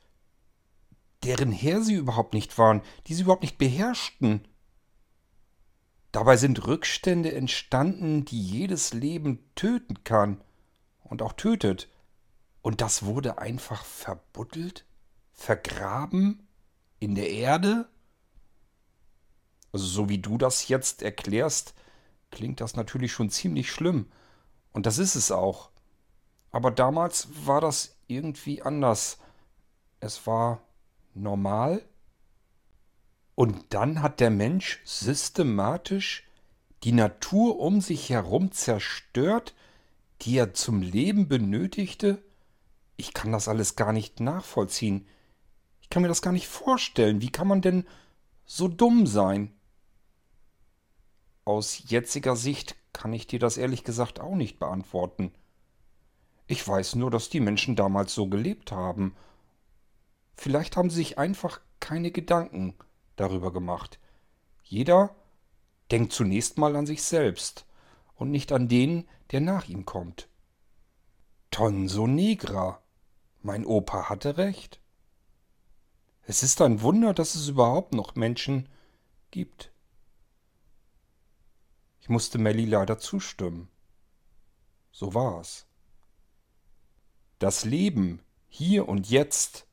deren 1.24 1.50
Herr 1.50 1.82
sie 1.82 1.94
überhaupt 1.94 2.34
nicht 2.34 2.56
waren, 2.58 2.82
die 3.06 3.14
sie 3.14 3.22
überhaupt 3.22 3.42
nicht 3.42 3.58
beherrschten. 3.58 4.46
Dabei 6.12 6.36
sind 6.36 6.66
Rückstände 6.66 7.34
entstanden, 7.34 8.24
die 8.24 8.40
jedes 8.40 8.92
Leben 8.92 9.50
töten 9.54 10.04
kann 10.04 10.40
und 11.02 11.22
auch 11.22 11.32
tötet. 11.32 11.88
Und 12.62 12.80
das 12.80 13.04
wurde 13.04 13.38
einfach 13.38 13.84
verbuddelt, 13.84 14.86
vergraben 15.32 16.46
in 16.98 17.14
der 17.14 17.30
Erde? 17.30 17.88
Also 19.72 19.86
so 19.86 20.08
wie 20.08 20.18
du 20.18 20.38
das 20.38 20.68
jetzt 20.68 21.02
erklärst, 21.02 21.74
klingt 22.36 22.60
das 22.60 22.76
natürlich 22.76 23.12
schon 23.12 23.30
ziemlich 23.30 23.72
schlimm. 23.72 24.10
Und 24.74 24.84
das 24.84 24.98
ist 24.98 25.14
es 25.14 25.32
auch. 25.32 25.70
Aber 26.52 26.70
damals 26.70 27.28
war 27.46 27.62
das 27.62 27.96
irgendwie 28.08 28.60
anders. 28.60 29.16
Es 30.00 30.26
war 30.26 30.60
normal. 31.14 31.82
Und 33.34 33.64
dann 33.70 34.02
hat 34.02 34.20
der 34.20 34.28
Mensch 34.28 34.82
systematisch 34.84 36.28
die 36.84 36.92
Natur 36.92 37.58
um 37.58 37.80
sich 37.80 38.10
herum 38.10 38.52
zerstört, 38.52 39.54
die 40.20 40.36
er 40.36 40.52
zum 40.52 40.82
Leben 40.82 41.28
benötigte? 41.28 42.22
Ich 42.98 43.14
kann 43.14 43.32
das 43.32 43.48
alles 43.48 43.76
gar 43.76 43.94
nicht 43.94 44.20
nachvollziehen. 44.20 45.06
Ich 45.80 45.88
kann 45.88 46.02
mir 46.02 46.08
das 46.08 46.20
gar 46.20 46.32
nicht 46.32 46.48
vorstellen. 46.48 47.22
Wie 47.22 47.32
kann 47.32 47.48
man 47.48 47.62
denn 47.62 47.86
so 48.44 48.68
dumm 48.68 49.06
sein? 49.06 49.55
Aus 51.46 51.88
jetziger 51.88 52.34
Sicht 52.34 52.74
kann 52.92 53.12
ich 53.12 53.28
dir 53.28 53.38
das 53.38 53.56
ehrlich 53.56 53.84
gesagt 53.84 54.18
auch 54.18 54.34
nicht 54.34 54.58
beantworten. 54.58 55.32
Ich 56.48 56.66
weiß 56.66 56.96
nur, 56.96 57.08
dass 57.08 57.30
die 57.30 57.38
Menschen 57.38 57.76
damals 57.76 58.12
so 58.14 58.26
gelebt 58.26 58.72
haben. 58.72 59.14
Vielleicht 60.36 60.76
haben 60.76 60.90
sie 60.90 60.96
sich 60.96 61.18
einfach 61.18 61.60
keine 61.78 62.10
Gedanken 62.10 62.74
darüber 63.14 63.52
gemacht. 63.52 64.00
Jeder 64.64 65.14
denkt 65.92 66.12
zunächst 66.12 66.58
mal 66.58 66.74
an 66.74 66.84
sich 66.84 67.04
selbst 67.04 67.64
und 68.16 68.32
nicht 68.32 68.50
an 68.50 68.66
den, 68.66 69.06
der 69.30 69.40
nach 69.40 69.68
ihm 69.68 69.86
kommt. 69.86 70.28
Tonso 71.52 72.08
Negra. 72.08 72.82
Mein 73.42 73.64
Opa 73.64 74.08
hatte 74.08 74.36
recht. 74.36 74.80
Es 76.22 76.42
ist 76.42 76.60
ein 76.60 76.82
Wunder, 76.82 77.14
dass 77.14 77.36
es 77.36 77.46
überhaupt 77.46 77.94
noch 77.94 78.16
Menschen 78.16 78.68
gibt. 79.30 79.70
Ich 82.06 82.10
musste 82.10 82.38
Melly 82.38 82.66
leider 82.66 83.00
zustimmen. 83.00 83.68
So 84.92 85.12
war 85.12 85.40
es. 85.40 85.66
Das 87.40 87.64
Leben 87.64 88.22
hier 88.46 88.88
und 88.88 89.10
jetzt 89.10 89.66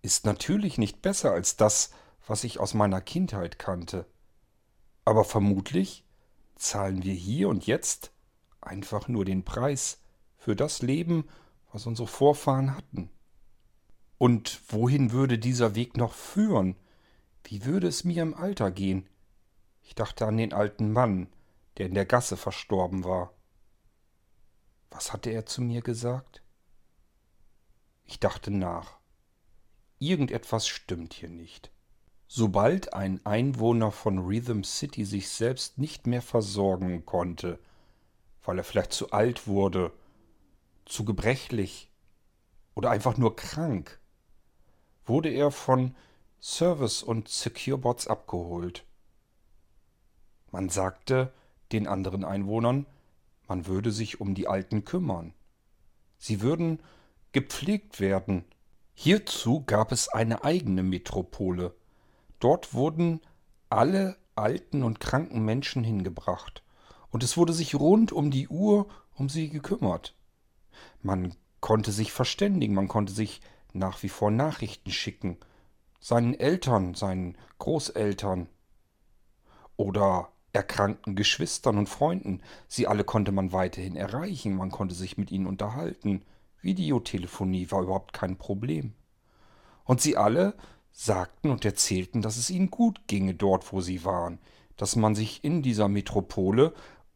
ist 0.00 0.24
natürlich 0.24 0.78
nicht 0.78 1.02
besser 1.02 1.32
als 1.32 1.56
das, 1.56 1.90
was 2.28 2.44
ich 2.44 2.60
aus 2.60 2.74
meiner 2.74 3.00
Kindheit 3.00 3.58
kannte. 3.58 4.06
Aber 5.04 5.24
vermutlich 5.24 6.04
zahlen 6.54 7.02
wir 7.02 7.12
hier 7.12 7.48
und 7.48 7.66
jetzt 7.66 8.12
einfach 8.60 9.08
nur 9.08 9.24
den 9.24 9.44
Preis 9.44 9.98
für 10.36 10.54
das 10.54 10.80
Leben, 10.80 11.26
was 11.72 11.86
unsere 11.86 12.06
Vorfahren 12.06 12.76
hatten. 12.76 13.10
Und 14.16 14.60
wohin 14.68 15.10
würde 15.10 15.40
dieser 15.40 15.74
Weg 15.74 15.96
noch 15.96 16.12
führen? 16.12 16.76
Wie 17.42 17.64
würde 17.64 17.88
es 17.88 18.04
mir 18.04 18.22
im 18.22 18.34
Alter 18.34 18.70
gehen? 18.70 19.08
Ich 19.82 19.96
dachte 19.96 20.24
an 20.24 20.36
den 20.36 20.52
alten 20.52 20.92
Mann, 20.92 21.26
der 21.76 21.86
in 21.86 21.94
der 21.94 22.06
Gasse 22.06 22.36
verstorben 22.36 23.04
war. 23.04 23.32
Was 24.90 25.12
hatte 25.12 25.30
er 25.30 25.46
zu 25.46 25.60
mir 25.60 25.80
gesagt? 25.82 26.42
Ich 28.04 28.20
dachte 28.20 28.50
nach. 28.50 28.98
Irgendetwas 29.98 30.68
stimmt 30.68 31.14
hier 31.14 31.30
nicht. 31.30 31.72
Sobald 32.26 32.94
ein 32.94 33.24
Einwohner 33.24 33.90
von 33.90 34.18
Rhythm 34.18 34.62
City 34.62 35.04
sich 35.04 35.28
selbst 35.28 35.78
nicht 35.78 36.06
mehr 36.06 36.22
versorgen 36.22 37.04
konnte, 37.06 37.58
weil 38.42 38.58
er 38.58 38.64
vielleicht 38.64 38.92
zu 38.92 39.10
alt 39.12 39.46
wurde, 39.46 39.92
zu 40.84 41.04
gebrechlich 41.04 41.90
oder 42.74 42.90
einfach 42.90 43.16
nur 43.16 43.36
krank, 43.36 44.00
wurde 45.04 45.30
er 45.30 45.50
von 45.50 45.94
Service 46.40 47.02
und 47.02 47.28
Securebots 47.28 48.06
abgeholt. 48.06 48.84
Man 50.50 50.68
sagte, 50.68 51.32
den 51.72 51.86
anderen 51.86 52.24
Einwohnern, 52.24 52.86
man 53.48 53.66
würde 53.66 53.92
sich 53.92 54.20
um 54.20 54.34
die 54.34 54.48
Alten 54.48 54.84
kümmern. 54.84 55.34
Sie 56.18 56.40
würden 56.40 56.80
gepflegt 57.32 58.00
werden. 58.00 58.44
Hierzu 58.94 59.64
gab 59.66 59.92
es 59.92 60.08
eine 60.08 60.44
eigene 60.44 60.82
Metropole. 60.82 61.74
Dort 62.38 62.74
wurden 62.74 63.20
alle 63.68 64.16
alten 64.36 64.82
und 64.82 65.00
kranken 65.00 65.44
Menschen 65.44 65.84
hingebracht, 65.84 66.62
und 67.10 67.22
es 67.22 67.36
wurde 67.36 67.52
sich 67.52 67.74
rund 67.74 68.12
um 68.12 68.30
die 68.30 68.48
Uhr 68.48 68.88
um 69.14 69.28
sie 69.28 69.48
gekümmert. 69.48 70.14
Man 71.02 71.34
konnte 71.60 71.92
sich 71.92 72.12
verständigen, 72.12 72.74
man 72.74 72.88
konnte 72.88 73.12
sich 73.12 73.40
nach 73.72 74.02
wie 74.02 74.08
vor 74.08 74.30
Nachrichten 74.30 74.90
schicken, 74.90 75.38
seinen 76.00 76.34
Eltern, 76.34 76.94
seinen 76.94 77.38
Großeltern 77.58 78.48
oder 79.76 80.28
erkrankten 80.54 81.16
Geschwistern 81.16 81.78
und 81.78 81.88
Freunden. 81.88 82.40
Sie 82.68 82.86
alle 82.86 83.04
konnte 83.04 83.32
man 83.32 83.52
weiterhin 83.52 83.96
erreichen, 83.96 84.56
man 84.56 84.70
konnte 84.70 84.94
sich 84.94 85.18
mit 85.18 85.30
ihnen 85.30 85.46
unterhalten. 85.46 86.22
Videotelefonie 86.62 87.70
war 87.70 87.82
überhaupt 87.82 88.12
kein 88.12 88.36
Problem. 88.36 88.94
Und 89.84 90.00
sie 90.00 90.16
alle 90.16 90.54
sagten 90.92 91.50
und 91.50 91.64
erzählten, 91.64 92.22
dass 92.22 92.36
es 92.36 92.50
ihnen 92.50 92.70
gut 92.70 93.06
ginge 93.08 93.34
dort, 93.34 93.72
wo 93.72 93.80
sie 93.80 94.04
waren, 94.04 94.38
dass 94.76 94.96
man 94.96 95.14
sich 95.14 95.44
in 95.44 95.62
dieser 95.62 95.88
Metropole 95.88 96.72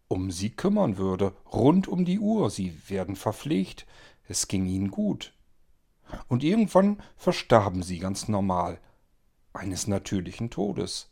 um 0.08 0.30
sie 0.30 0.50
kümmern 0.50 0.96
würde, 0.96 1.34
rund 1.52 1.86
um 1.86 2.04
die 2.04 2.18
Uhr, 2.18 2.50
sie 2.50 2.76
werden 2.88 3.14
verpflegt, 3.14 3.86
es 4.26 4.48
ging 4.48 4.66
ihnen 4.66 4.90
gut. 4.90 5.32
Und 6.28 6.42
irgendwann 6.42 7.02
verstarben 7.16 7.82
sie 7.82 7.98
ganz 7.98 8.28
normal, 8.28 8.80
eines 9.52 9.86
natürlichen 9.86 10.50
Todes. 10.50 11.10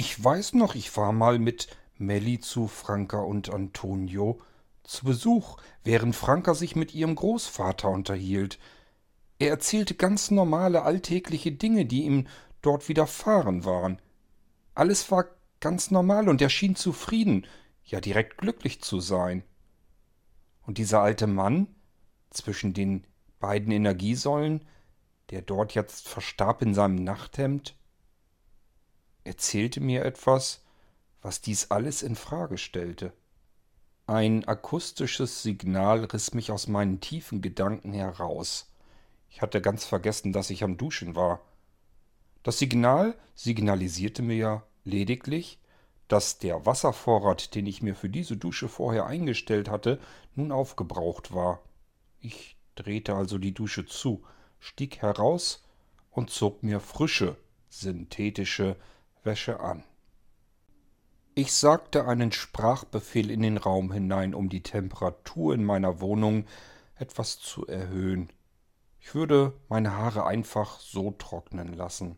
Ich 0.00 0.24
weiß 0.24 0.54
noch, 0.54 0.76
ich 0.76 0.96
war 0.96 1.12
mal 1.12 1.38
mit 1.38 1.68
Melli 1.98 2.40
zu 2.40 2.68
Franka 2.68 3.20
und 3.20 3.52
Antonio 3.52 4.40
zu 4.82 5.04
Besuch, 5.04 5.58
während 5.84 6.16
Franka 6.16 6.54
sich 6.54 6.74
mit 6.74 6.94
ihrem 6.94 7.14
Großvater 7.14 7.90
unterhielt. 7.90 8.58
Er 9.38 9.50
erzählte 9.50 9.94
ganz 9.94 10.30
normale 10.30 10.84
alltägliche 10.84 11.52
Dinge, 11.52 11.84
die 11.84 12.04
ihm 12.04 12.28
dort 12.62 12.88
widerfahren 12.88 13.66
waren. 13.66 14.00
Alles 14.74 15.10
war 15.10 15.26
ganz 15.60 15.90
normal 15.90 16.30
und 16.30 16.40
er 16.40 16.48
schien 16.48 16.76
zufrieden, 16.76 17.46
ja 17.84 18.00
direkt 18.00 18.38
glücklich 18.38 18.80
zu 18.80 19.00
sein. 19.00 19.42
Und 20.62 20.78
dieser 20.78 21.02
alte 21.02 21.26
Mann 21.26 21.66
zwischen 22.30 22.72
den 22.72 23.06
beiden 23.38 23.70
Energiesäulen, 23.70 24.64
der 25.28 25.42
dort 25.42 25.74
jetzt 25.74 26.08
verstarb 26.08 26.62
in 26.62 26.72
seinem 26.72 27.04
Nachthemd, 27.04 27.76
erzählte 29.24 29.80
mir 29.80 30.04
etwas, 30.04 30.62
was 31.22 31.40
dies 31.40 31.70
alles 31.70 32.02
in 32.02 32.16
Frage 32.16 32.58
stellte. 32.58 33.12
Ein 34.06 34.46
akustisches 34.46 35.42
Signal 35.42 36.04
riss 36.04 36.34
mich 36.34 36.50
aus 36.50 36.66
meinen 36.66 37.00
tiefen 37.00 37.42
Gedanken 37.42 37.92
heraus. 37.92 38.72
Ich 39.28 39.42
hatte 39.42 39.60
ganz 39.60 39.84
vergessen, 39.84 40.32
dass 40.32 40.50
ich 40.50 40.64
am 40.64 40.76
Duschen 40.76 41.14
war. 41.14 41.40
Das 42.42 42.58
Signal 42.58 43.14
signalisierte 43.34 44.22
mir 44.22 44.64
lediglich, 44.84 45.60
dass 46.08 46.38
der 46.38 46.66
Wasservorrat, 46.66 47.54
den 47.54 47.66
ich 47.66 47.82
mir 47.82 47.94
für 47.94 48.08
diese 48.08 48.36
Dusche 48.36 48.68
vorher 48.68 49.06
eingestellt 49.06 49.68
hatte, 49.68 50.00
nun 50.34 50.50
aufgebraucht 50.50 51.32
war. 51.32 51.60
Ich 52.18 52.56
drehte 52.74 53.14
also 53.14 53.38
die 53.38 53.54
Dusche 53.54 53.86
zu, 53.86 54.24
stieg 54.58 55.02
heraus 55.02 55.62
und 56.10 56.30
zog 56.30 56.64
mir 56.64 56.80
frische, 56.80 57.36
synthetische 57.68 58.76
Wäsche 59.24 59.60
an. 59.60 59.84
Ich 61.34 61.52
sagte 61.52 62.06
einen 62.06 62.32
Sprachbefehl 62.32 63.30
in 63.30 63.42
den 63.42 63.56
Raum 63.56 63.92
hinein, 63.92 64.34
um 64.34 64.48
die 64.48 64.62
Temperatur 64.62 65.54
in 65.54 65.64
meiner 65.64 66.00
Wohnung 66.00 66.46
etwas 66.96 67.38
zu 67.38 67.66
erhöhen. 67.66 68.32
Ich 68.98 69.14
würde 69.14 69.54
meine 69.68 69.96
Haare 69.96 70.26
einfach 70.26 70.80
so 70.80 71.12
trocknen 71.12 71.72
lassen. 71.72 72.16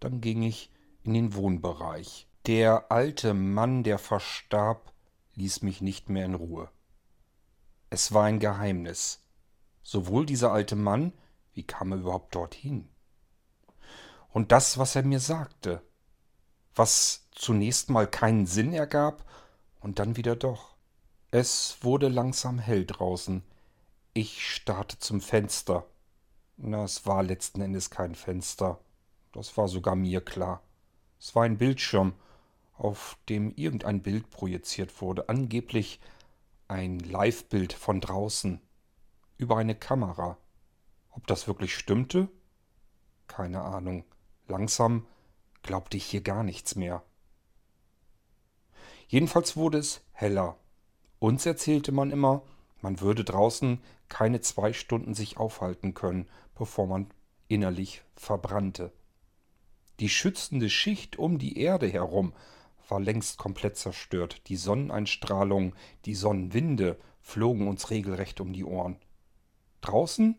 Dann 0.00 0.20
ging 0.20 0.42
ich 0.42 0.72
in 1.02 1.14
den 1.14 1.34
Wohnbereich. 1.34 2.28
Der 2.46 2.92
alte 2.92 3.34
Mann, 3.34 3.82
der 3.82 3.98
verstarb, 3.98 4.92
ließ 5.34 5.62
mich 5.62 5.80
nicht 5.80 6.08
mehr 6.08 6.24
in 6.24 6.34
Ruhe. 6.34 6.70
Es 7.90 8.12
war 8.12 8.24
ein 8.24 8.38
Geheimnis. 8.38 9.24
Sowohl 9.82 10.26
dieser 10.26 10.52
alte 10.52 10.76
Mann, 10.76 11.12
wie 11.54 11.64
kam 11.64 11.92
er 11.92 11.98
überhaupt 11.98 12.34
dorthin? 12.34 12.88
Und 14.30 14.52
das, 14.52 14.78
was 14.78 14.94
er 14.94 15.02
mir 15.02 15.20
sagte, 15.20 15.82
was 16.78 17.26
zunächst 17.32 17.90
mal 17.90 18.06
keinen 18.06 18.46
Sinn 18.46 18.72
ergab 18.72 19.24
und 19.80 19.98
dann 19.98 20.16
wieder 20.16 20.36
doch. 20.36 20.74
Es 21.30 21.78
wurde 21.82 22.08
langsam 22.08 22.58
hell 22.58 22.86
draußen. 22.86 23.42
Ich 24.14 24.46
starrte 24.46 24.98
zum 24.98 25.20
Fenster. 25.20 25.84
Na, 26.56 26.84
es 26.84 27.04
war 27.04 27.22
letzten 27.22 27.60
Endes 27.60 27.90
kein 27.90 28.14
Fenster. 28.14 28.78
Das 29.32 29.56
war 29.56 29.68
sogar 29.68 29.94
mir 29.94 30.20
klar. 30.20 30.62
Es 31.20 31.34
war 31.34 31.44
ein 31.44 31.58
Bildschirm, 31.58 32.14
auf 32.76 33.18
dem 33.28 33.52
irgendein 33.56 34.02
Bild 34.02 34.30
projiziert 34.30 35.02
wurde, 35.02 35.28
angeblich 35.28 36.00
ein 36.68 37.00
Live-Bild 37.00 37.72
von 37.72 38.00
draußen, 38.00 38.60
über 39.36 39.56
eine 39.56 39.74
Kamera. 39.74 40.36
Ob 41.10 41.26
das 41.26 41.48
wirklich 41.48 41.74
stimmte? 41.74 42.28
Keine 43.26 43.62
Ahnung. 43.62 44.04
Langsam 44.46 45.06
glaubte 45.68 45.98
ich 45.98 46.06
hier 46.06 46.22
gar 46.22 46.44
nichts 46.44 46.76
mehr. 46.76 47.02
Jedenfalls 49.06 49.54
wurde 49.54 49.76
es 49.76 50.00
heller. 50.12 50.56
Uns 51.18 51.44
erzählte 51.44 51.92
man 51.92 52.10
immer, 52.10 52.40
man 52.80 53.02
würde 53.02 53.22
draußen 53.22 53.78
keine 54.08 54.40
zwei 54.40 54.72
Stunden 54.72 55.12
sich 55.12 55.36
aufhalten 55.36 55.92
können, 55.92 56.26
bevor 56.54 56.86
man 56.86 57.10
innerlich 57.48 58.02
verbrannte. 58.16 58.92
Die 60.00 60.08
schützende 60.08 60.70
Schicht 60.70 61.18
um 61.18 61.38
die 61.38 61.58
Erde 61.58 61.86
herum 61.86 62.32
war 62.88 62.98
längst 62.98 63.36
komplett 63.36 63.76
zerstört. 63.76 64.48
Die 64.48 64.56
Sonneneinstrahlung, 64.56 65.74
die 66.06 66.14
Sonnenwinde 66.14 66.98
flogen 67.20 67.68
uns 67.68 67.90
regelrecht 67.90 68.40
um 68.40 68.54
die 68.54 68.64
Ohren. 68.64 68.96
Draußen 69.82 70.38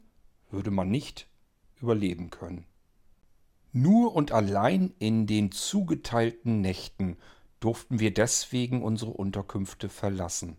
würde 0.50 0.72
man 0.72 0.90
nicht 0.90 1.30
überleben 1.80 2.32
können. 2.32 2.66
Nur 3.72 4.16
und 4.16 4.32
allein 4.32 4.94
in 4.98 5.28
den 5.28 5.52
zugeteilten 5.52 6.62
Nächten 6.62 7.18
durften 7.60 8.00
wir 8.00 8.14
deswegen 8.14 8.84
unsere 8.84 9.12
Unterkünfte 9.12 9.90
verlassen. 9.90 10.58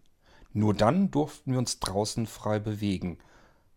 Nur 0.53 0.75
dann 0.75 1.11
durften 1.11 1.53
wir 1.53 1.59
uns 1.59 1.81
draußen 1.81 2.27
frei 2.27 2.59
bewegen, 2.59 3.18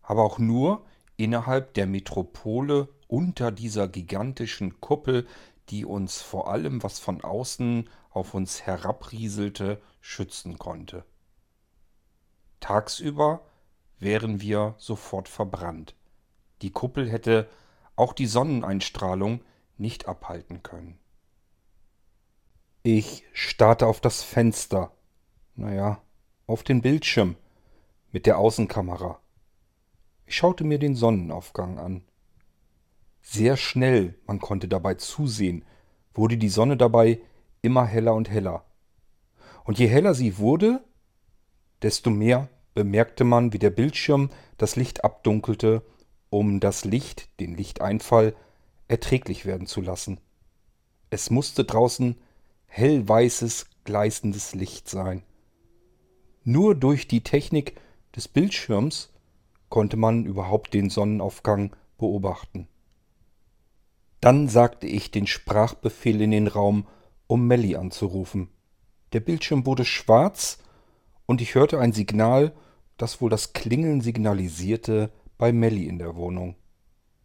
aber 0.02 0.22
auch 0.22 0.38
nur 0.38 0.84
innerhalb 1.16 1.74
der 1.74 1.86
Metropole 1.86 2.88
unter 3.08 3.50
dieser 3.50 3.88
gigantischen 3.88 4.80
Kuppel, 4.80 5.26
die 5.70 5.84
uns 5.84 6.20
vor 6.20 6.48
allem, 6.50 6.82
was 6.82 6.98
von 6.98 7.22
außen 7.22 7.88
auf 8.10 8.34
uns 8.34 8.62
herabrieselte, 8.62 9.80
schützen 10.00 10.58
konnte. 10.58 11.04
Tagsüber 12.60 13.44
wären 13.98 14.40
wir 14.40 14.74
sofort 14.78 15.28
verbrannt. 15.28 15.94
Die 16.62 16.70
Kuppel 16.70 17.10
hätte 17.10 17.48
auch 17.96 18.12
die 18.12 18.26
Sonneneinstrahlung 18.26 19.40
nicht 19.76 20.06
abhalten 20.08 20.62
können. 20.62 20.98
Ich 22.82 23.24
starrte 23.32 23.86
auf 23.86 24.00
das 24.00 24.22
Fenster, 24.22 24.92
naja, 25.56 26.02
auf 26.46 26.62
den 26.62 26.82
Bildschirm 26.82 27.36
mit 28.12 28.26
der 28.26 28.38
Außenkamera. 28.38 29.20
Ich 30.26 30.36
schaute 30.36 30.64
mir 30.64 30.78
den 30.78 30.94
Sonnenaufgang 30.94 31.78
an. 31.78 32.02
Sehr 33.22 33.56
schnell, 33.56 34.18
man 34.26 34.38
konnte 34.38 34.68
dabei 34.68 34.94
zusehen, 34.94 35.64
wurde 36.12 36.36
die 36.36 36.48
Sonne 36.48 36.76
dabei 36.76 37.20
immer 37.62 37.86
heller 37.86 38.14
und 38.14 38.30
heller. 38.30 38.64
Und 39.64 39.78
je 39.78 39.86
heller 39.86 40.14
sie 40.14 40.38
wurde, 40.38 40.84
desto 41.82 42.10
mehr 42.10 42.48
bemerkte 42.74 43.24
man, 43.24 43.52
wie 43.52 43.58
der 43.58 43.70
Bildschirm 43.70 44.30
das 44.58 44.76
Licht 44.76 45.04
abdunkelte, 45.04 45.82
um 46.34 46.58
das 46.58 46.84
Licht, 46.84 47.28
den 47.38 47.54
Lichteinfall, 47.54 48.34
erträglich 48.88 49.46
werden 49.46 49.68
zu 49.68 49.80
lassen. 49.80 50.18
Es 51.08 51.30
musste 51.30 51.62
draußen 51.62 52.16
hellweißes, 52.66 53.66
gleißendes 53.84 54.56
Licht 54.56 54.88
sein. 54.88 55.22
Nur 56.42 56.74
durch 56.74 57.06
die 57.06 57.22
Technik 57.22 57.80
des 58.16 58.26
Bildschirms 58.26 59.12
konnte 59.68 59.96
man 59.96 60.24
überhaupt 60.26 60.74
den 60.74 60.90
Sonnenaufgang 60.90 61.76
beobachten. 61.98 62.66
Dann 64.20 64.48
sagte 64.48 64.88
ich 64.88 65.12
den 65.12 65.28
Sprachbefehl 65.28 66.20
in 66.20 66.32
den 66.32 66.48
Raum, 66.48 66.88
um 67.28 67.46
Melly 67.46 67.76
anzurufen. 67.76 68.48
Der 69.12 69.20
Bildschirm 69.20 69.66
wurde 69.66 69.84
schwarz 69.84 70.58
und 71.26 71.40
ich 71.40 71.54
hörte 71.54 71.78
ein 71.78 71.92
Signal, 71.92 72.52
das 72.96 73.20
wohl 73.20 73.30
das 73.30 73.52
Klingeln 73.52 74.00
signalisierte 74.00 75.12
bei 75.38 75.52
Melly 75.52 75.86
in 75.86 75.98
der 75.98 76.16
Wohnung. 76.16 76.56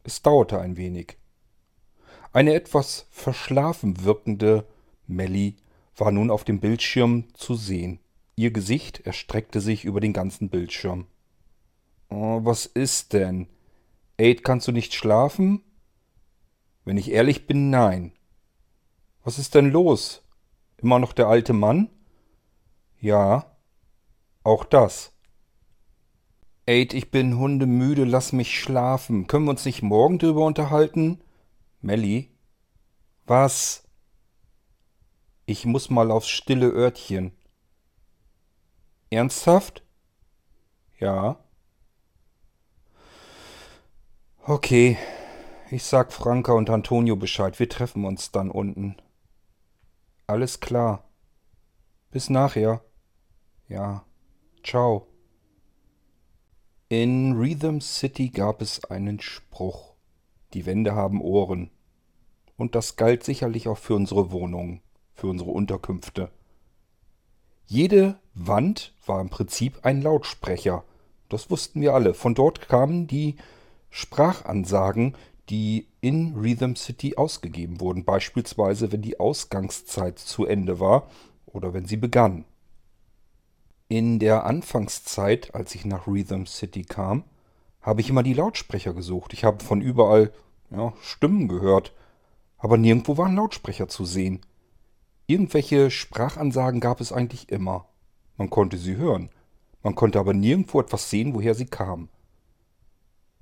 Es 0.03 0.21
dauerte 0.21 0.59
ein 0.59 0.77
wenig. 0.77 1.17
Eine 2.31 2.53
etwas 2.53 3.07
verschlafen 3.09 4.03
wirkende 4.03 4.65
Melly 5.07 5.55
war 5.97 6.11
nun 6.11 6.31
auf 6.31 6.43
dem 6.43 6.59
Bildschirm 6.59 7.25
zu 7.33 7.55
sehen. 7.55 7.99
Ihr 8.35 8.51
Gesicht 8.51 9.01
erstreckte 9.01 9.59
sich 9.61 9.83
über 9.83 9.99
den 9.99 10.13
ganzen 10.13 10.49
Bildschirm. 10.49 11.07
Oh, 12.09 12.39
was 12.43 12.65
ist 12.65 13.13
denn? 13.13 13.47
Aid, 14.17 14.43
kannst 14.43 14.67
du 14.67 14.71
nicht 14.71 14.93
schlafen? 14.93 15.61
Wenn 16.85 16.97
ich 16.97 17.11
ehrlich 17.11 17.47
bin, 17.47 17.69
nein. 17.69 18.13
Was 19.23 19.39
ist 19.39 19.55
denn 19.55 19.71
los? 19.71 20.23
Immer 20.77 20.99
noch 20.99 21.13
der 21.13 21.27
alte 21.27 21.53
Mann? 21.53 21.89
Ja, 22.99 23.57
auch 24.43 24.63
das. 24.63 25.11
Aid, 26.69 26.93
ich 26.93 27.09
bin 27.09 27.39
hundemüde, 27.39 28.03
lass 28.03 28.31
mich 28.31 28.59
schlafen. 28.59 29.25
Können 29.25 29.45
wir 29.45 29.49
uns 29.49 29.65
nicht 29.65 29.81
morgen 29.81 30.19
drüber 30.19 30.45
unterhalten? 30.45 31.19
Melly? 31.81 32.29
Was? 33.25 33.89
Ich 35.47 35.65
muss 35.65 35.89
mal 35.89 36.11
aufs 36.11 36.29
stille 36.29 36.69
Örtchen. 36.69 37.31
Ernsthaft? 39.09 39.83
Ja. 40.99 41.43
Okay, 44.43 44.95
ich 45.71 45.83
sag 45.83 46.13
Franka 46.13 46.51
und 46.51 46.69
Antonio 46.69 47.15
Bescheid. 47.15 47.59
Wir 47.59 47.67
treffen 47.67 48.05
uns 48.05 48.31
dann 48.31 48.51
unten. 48.51 48.95
Alles 50.27 50.59
klar. 50.59 51.09
Bis 52.11 52.29
nachher. 52.29 52.83
Ja. 53.67 54.05
Ciao. 54.63 55.08
In 56.91 57.33
Rhythm 57.33 57.81
City 57.81 58.29
gab 58.29 58.63
es 58.63 58.83
einen 58.85 59.21
Spruch. 59.21 59.93
Die 60.55 60.65
Wände 60.65 60.95
haben 60.95 61.21
Ohren. 61.21 61.69
Und 62.57 62.73
das 62.73 62.95
galt 62.95 63.23
sicherlich 63.23 63.67
auch 63.67 63.77
für 63.77 63.93
unsere 63.93 64.31
Wohnungen, 64.31 64.81
für 65.13 65.27
unsere 65.27 65.51
Unterkünfte. 65.51 66.31
Jede 67.67 68.17
Wand 68.33 68.95
war 69.05 69.21
im 69.21 69.29
Prinzip 69.29 69.85
ein 69.85 70.01
Lautsprecher. 70.01 70.83
Das 71.29 71.51
wussten 71.51 71.79
wir 71.79 71.93
alle. 71.93 72.15
Von 72.15 72.33
dort 72.33 72.67
kamen 72.67 73.05
die 73.05 73.35
Sprachansagen, 73.91 75.15
die 75.51 75.85
in 76.01 76.37
Rhythm 76.37 76.73
City 76.73 77.17
ausgegeben 77.17 77.81
wurden, 77.81 78.03
beispielsweise 78.03 78.91
wenn 78.91 79.03
die 79.03 79.19
Ausgangszeit 79.19 80.17
zu 80.17 80.47
Ende 80.47 80.79
war 80.79 81.07
oder 81.45 81.71
wenn 81.75 81.85
sie 81.85 81.97
begann. 81.97 82.45
In 83.91 84.19
der 84.19 84.45
Anfangszeit, 84.45 85.55
als 85.55 85.73
ich 85.73 85.83
nach 85.83 86.05
Rhythm 86.05 86.45
City 86.45 86.83
kam, 86.83 87.23
habe 87.81 88.01
ich 88.01 88.09
immer 88.11 88.21
die 88.21 88.35
Lautsprecher 88.35 88.93
gesucht. 88.93 89.33
Ich 89.33 89.43
habe 89.43 89.63
von 89.63 89.81
überall 89.81 90.31
ja, 90.69 90.93
Stimmen 91.01 91.47
gehört, 91.47 91.91
aber 92.59 92.77
nirgendwo 92.77 93.17
waren 93.17 93.35
Lautsprecher 93.35 93.87
zu 93.87 94.05
sehen. 94.05 94.41
Irgendwelche 95.25 95.89
Sprachansagen 95.89 96.81
gab 96.81 97.01
es 97.01 97.11
eigentlich 97.11 97.49
immer. 97.49 97.87
Man 98.37 98.51
konnte 98.51 98.77
sie 98.77 98.95
hören, 98.95 99.31
man 99.81 99.95
konnte 99.95 100.19
aber 100.19 100.35
nirgendwo 100.35 100.79
etwas 100.81 101.09
sehen, 101.09 101.33
woher 101.33 101.55
sie 101.55 101.65
kamen. 101.65 102.09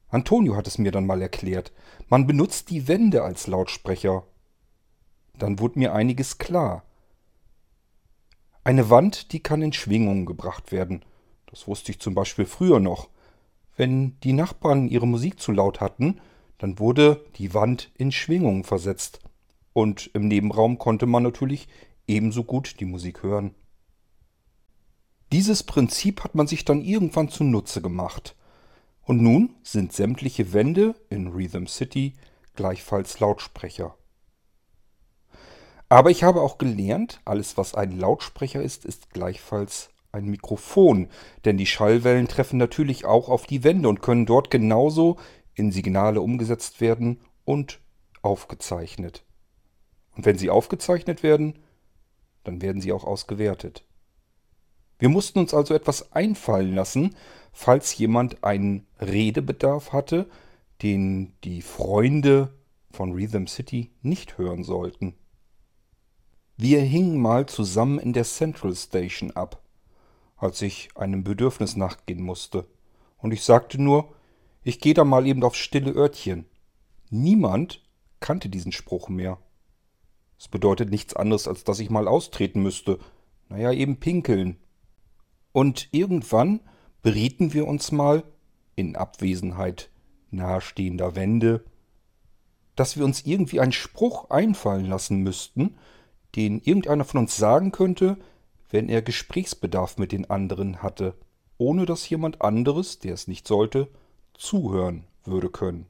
Antonio 0.08 0.56
hat 0.56 0.68
es 0.68 0.78
mir 0.78 0.94
dann 0.94 1.06
mal 1.06 1.22
erklärt. 1.22 1.74
Man 2.08 2.26
benutzt 2.26 2.70
die 2.70 2.88
Wände 2.88 3.22
als 3.22 3.48
Lautsprecher. 3.48 4.24
Dann 5.38 5.60
wurde 5.60 5.80
mir 5.80 5.94
einiges 5.94 6.38
klar. 6.38 6.84
Eine 8.68 8.90
Wand, 8.90 9.32
die 9.32 9.40
kann 9.40 9.62
in 9.62 9.72
Schwingungen 9.72 10.26
gebracht 10.26 10.74
werden. 10.74 11.06
Das 11.46 11.70
wusste 11.70 11.94
ich 11.94 12.02
zum 12.02 12.14
Beispiel 12.14 12.46
früher 12.46 12.82
noch. 12.82 13.08
Wenn 13.78 14.20
die 14.20 14.34
Nachbarn 14.34 14.90
ihre 14.90 15.08
Musik 15.08 15.40
zu 15.40 15.54
laut 15.54 15.80
hatten, 15.80 16.20
dann 16.58 16.78
wurde 16.78 17.26
die 17.38 17.54
Wand 17.54 17.90
in 17.96 18.12
Schwingungen 18.12 18.66
versetzt. 18.66 19.22
Und 19.72 20.10
im 20.14 20.28
Nebenraum 20.28 20.80
konnte 20.80 21.06
man 21.06 21.24
natürlich 21.24 21.70
ebenso 22.08 22.44
gut 22.44 22.82
die 22.82 22.86
Musik 22.86 23.24
hören. 23.24 23.56
Dieses 25.32 25.64
Prinzip 25.64 26.26
hat 26.26 26.36
man 26.36 26.48
sich 26.48 26.66
dann 26.66 26.82
irgendwann 26.82 27.30
zunutze 27.30 27.82
gemacht. 27.82 28.36
Und 29.02 29.22
nun 29.22 29.56
sind 29.64 29.94
sämtliche 29.94 30.52
Wände 30.52 30.94
in 31.10 31.28
Rhythm 31.28 31.68
City 31.68 32.16
gleichfalls 32.54 33.22
Lautsprecher. 33.22 33.96
Aber 35.90 36.12
ich 36.12 36.24
habe 36.24 36.42
auch 36.42 36.58
gelernt, 36.58 37.22
alles 37.24 37.58
was 37.58 37.74
ein 37.74 37.98
Lautsprecher 37.98 38.62
ist, 38.62 38.86
ist 38.86 39.12
gleichfalls 39.12 39.90
ein 40.12 40.26
Mikrofon, 40.26 41.10
denn 41.46 41.58
die 41.58 41.66
Schallwellen 41.66 42.28
treffen 42.28 42.58
natürlich 42.58 43.06
auch 43.06 43.30
auf 43.30 43.46
die 43.46 43.64
Wände 43.64 43.88
und 43.88 44.02
können 44.02 44.26
dort 44.26 44.52
genauso 44.52 45.18
in 45.54 45.72
Signale 45.72 46.22
umgesetzt 46.22 46.82
werden 46.82 47.22
und 47.46 47.80
aufgezeichnet. 48.22 49.24
Und 50.16 50.26
wenn 50.26 50.38
sie 50.38 50.50
aufgezeichnet 50.50 51.24
werden, 51.24 51.60
dann 52.44 52.62
werden 52.62 52.82
sie 52.82 52.92
auch 52.92 53.04
ausgewertet. 53.04 53.86
Wir 55.00 55.10
mussten 55.10 55.40
uns 55.40 55.54
also 55.54 55.74
etwas 55.74 56.12
einfallen 56.14 56.74
lassen, 56.74 57.16
falls 57.52 57.96
jemand 57.98 58.44
einen 58.44 58.88
Redebedarf 59.00 59.94
hatte, 59.94 60.28
den 60.82 61.34
die 61.44 61.62
Freunde 61.62 62.54
von 62.92 63.14
Rhythm 63.14 63.46
City 63.46 63.92
nicht 64.02 64.38
hören 64.38 64.64
sollten. 64.64 65.16
Wir 66.60 66.82
hingen 66.82 67.22
mal 67.22 67.46
zusammen 67.46 68.00
in 68.00 68.14
der 68.14 68.24
Central 68.24 68.76
Station 68.76 69.30
ab, 69.32 69.62
als 70.38 70.60
ich 70.64 70.90
einem 70.96 71.24
Bedürfnis 71.24 71.76
nachgehen 71.76 72.24
musste, 72.24 72.66
und 73.20 73.32
ich 73.32 73.44
sagte 73.44 73.80
nur, 73.80 74.14
ich 74.64 74.80
gehe 74.80 74.96
da 74.96 75.04
mal 75.04 75.28
eben 75.28 75.44
aufs 75.44 75.60
stille 75.60 75.92
Örtchen. 75.92 76.46
Niemand 77.12 77.84
kannte 78.20 78.50
diesen 78.50 78.72
Spruch 78.72 79.08
mehr. 79.08 79.38
Es 80.40 80.48
bedeutet 80.48 80.90
nichts 80.90 81.16
anderes, 81.16 81.48
als 81.48 81.64
dass 81.64 81.80
ich 81.80 81.92
mal 81.92 82.08
austreten 82.08 82.64
müsste. 82.64 82.98
Naja, 83.50 83.72
eben 83.72 84.00
pinkeln. 84.00 84.58
Und 85.52 85.90
irgendwann 85.92 86.60
berieten 87.04 87.54
wir 87.54 87.68
uns 87.68 87.92
mal, 87.92 88.24
in 88.76 88.96
Abwesenheit 88.96 89.90
nahestehender 90.32 91.16
Wände, 91.16 91.64
dass 92.76 92.98
wir 92.98 93.06
uns 93.06 93.26
irgendwie 93.26 93.60
einen 93.60 93.72
Spruch 93.72 94.30
einfallen 94.32 94.86
lassen 94.86 95.22
müssten, 95.22 95.78
den 96.36 96.60
irgendeiner 96.60 97.06
von 97.06 97.22
uns 97.22 97.38
sagen 97.38 97.72
könnte, 97.72 98.18
wenn 98.70 98.90
er 98.90 99.02
Gesprächsbedarf 99.02 99.98
mit 99.98 100.12
den 100.12 100.30
anderen 100.30 100.84
hatte, 100.84 101.14
ohne 101.58 101.86
dass 101.86 102.10
jemand 102.10 102.42
anderes, 102.42 103.00
der 103.00 103.14
es 103.14 103.28
nicht 103.28 103.48
sollte, 103.48 103.88
zuhören 104.34 105.06
würde 105.24 105.50
können. 105.50 105.88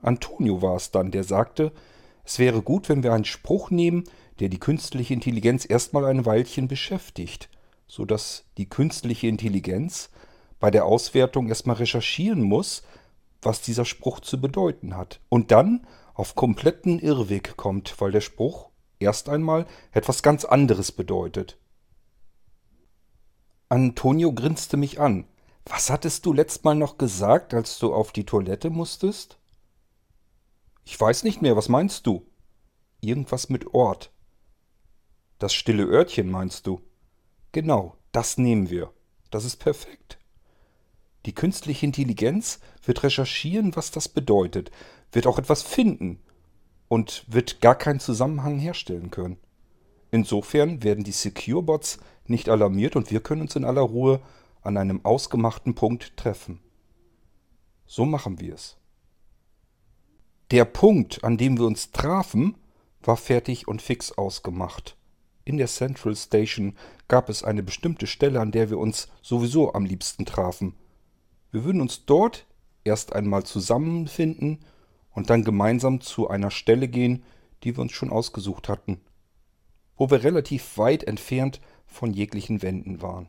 Antonio 0.00 0.62
war 0.62 0.76
es 0.76 0.90
dann, 0.90 1.10
der 1.10 1.24
sagte, 1.24 1.72
es 2.24 2.38
wäre 2.38 2.62
gut, 2.62 2.88
wenn 2.88 3.02
wir 3.02 3.12
einen 3.12 3.24
Spruch 3.24 3.70
nehmen, 3.70 4.04
der 4.38 4.48
die 4.48 4.60
künstliche 4.60 5.12
Intelligenz 5.12 5.68
erstmal 5.68 6.06
ein 6.06 6.24
Weilchen 6.24 6.68
beschäftigt, 6.68 7.50
so 7.86 8.04
dass 8.04 8.44
die 8.56 8.68
künstliche 8.68 9.26
Intelligenz 9.26 10.10
bei 10.58 10.70
der 10.70 10.84
Auswertung 10.86 11.48
erstmal 11.48 11.76
recherchieren 11.76 12.42
muss, 12.42 12.82
was 13.42 13.62
dieser 13.62 13.84
Spruch 13.84 14.20
zu 14.20 14.40
bedeuten 14.40 14.96
hat. 14.96 15.20
Und 15.28 15.50
dann 15.50 15.86
auf 16.14 16.34
kompletten 16.34 16.98
Irrweg 16.98 17.56
kommt, 17.56 18.00
weil 18.00 18.12
der 18.12 18.20
Spruch 18.20 18.69
erst 19.00 19.28
einmal 19.28 19.66
etwas 19.92 20.22
ganz 20.22 20.44
anderes 20.44 20.92
bedeutet. 20.92 21.58
Antonio 23.68 24.32
grinste 24.32 24.76
mich 24.76 25.00
an. 25.00 25.26
Was 25.64 25.90
hattest 25.90 26.26
du 26.26 26.32
letzt 26.32 26.64
Mal 26.64 26.74
noch 26.74 26.98
gesagt, 26.98 27.54
als 27.54 27.78
du 27.78 27.92
auf 27.92 28.12
die 28.12 28.24
Toilette 28.24 28.70
musstest? 28.70 29.38
Ich 30.84 31.00
weiß 31.00 31.24
nicht 31.24 31.42
mehr, 31.42 31.56
was 31.56 31.68
meinst 31.68 32.06
du? 32.06 32.26
Irgendwas 33.00 33.48
mit 33.48 33.74
Ort. 33.74 34.12
Das 35.38 35.54
stille 35.54 35.84
Örtchen 35.84 36.30
meinst 36.30 36.66
du? 36.66 36.80
Genau, 37.52 37.96
das 38.12 38.38
nehmen 38.38 38.70
wir. 38.70 38.92
Das 39.30 39.44
ist 39.44 39.56
perfekt. 39.56 40.18
Die 41.26 41.34
künstliche 41.34 41.86
Intelligenz 41.86 42.60
wird 42.84 43.02
recherchieren, 43.02 43.76
was 43.76 43.90
das 43.90 44.08
bedeutet, 44.08 44.70
wird 45.12 45.26
auch 45.26 45.38
etwas 45.38 45.62
finden 45.62 46.20
und 46.90 47.24
wird 47.28 47.60
gar 47.60 47.76
keinen 47.76 48.00
Zusammenhang 48.00 48.58
herstellen 48.58 49.12
können. 49.12 49.38
Insofern 50.10 50.82
werden 50.82 51.04
die 51.04 51.12
Secure-Bots 51.12 52.00
nicht 52.26 52.48
alarmiert 52.48 52.96
und 52.96 53.12
wir 53.12 53.20
können 53.20 53.42
uns 53.42 53.54
in 53.54 53.64
aller 53.64 53.80
Ruhe 53.80 54.20
an 54.60 54.76
einem 54.76 55.04
ausgemachten 55.04 55.76
Punkt 55.76 56.16
treffen. 56.16 56.58
So 57.86 58.04
machen 58.04 58.40
wir 58.40 58.54
es. 58.54 58.76
Der 60.50 60.64
Punkt, 60.64 61.22
an 61.22 61.38
dem 61.38 61.58
wir 61.58 61.66
uns 61.66 61.92
trafen, 61.92 62.56
war 63.02 63.16
fertig 63.16 63.68
und 63.68 63.80
fix 63.80 64.10
ausgemacht. 64.10 64.96
In 65.44 65.58
der 65.58 65.68
Central 65.68 66.16
Station 66.16 66.76
gab 67.06 67.28
es 67.28 67.44
eine 67.44 67.62
bestimmte 67.62 68.08
Stelle, 68.08 68.40
an 68.40 68.50
der 68.50 68.68
wir 68.68 68.78
uns 68.78 69.06
sowieso 69.22 69.74
am 69.74 69.84
liebsten 69.84 70.26
trafen. 70.26 70.74
Wir 71.52 71.62
würden 71.62 71.80
uns 71.80 72.04
dort 72.04 72.46
erst 72.82 73.12
einmal 73.12 73.44
zusammenfinden 73.44 74.58
und 75.20 75.28
dann 75.28 75.44
gemeinsam 75.44 76.00
zu 76.00 76.30
einer 76.30 76.50
Stelle 76.50 76.88
gehen, 76.88 77.22
die 77.62 77.76
wir 77.76 77.82
uns 77.82 77.92
schon 77.92 78.08
ausgesucht 78.08 78.70
hatten, 78.70 79.02
wo 79.98 80.10
wir 80.10 80.24
relativ 80.24 80.78
weit 80.78 81.04
entfernt 81.04 81.60
von 81.84 82.14
jeglichen 82.14 82.62
Wänden 82.62 83.02
waren. 83.02 83.28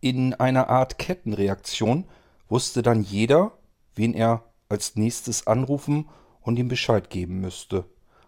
In 0.00 0.32
einer 0.32 0.70
Art 0.70 0.98
Kettenreaktion 0.98 2.06
wusste 2.48 2.80
dann 2.80 3.02
jeder, 3.02 3.52
wen 3.94 4.14
er 4.14 4.44
als 4.70 4.96
nächstes 4.96 5.46
anrufen 5.46 6.08
und 6.40 6.58
ihm 6.58 6.68
Bescheid 6.68 7.10
geben 7.10 7.42
müsste. 7.42 7.84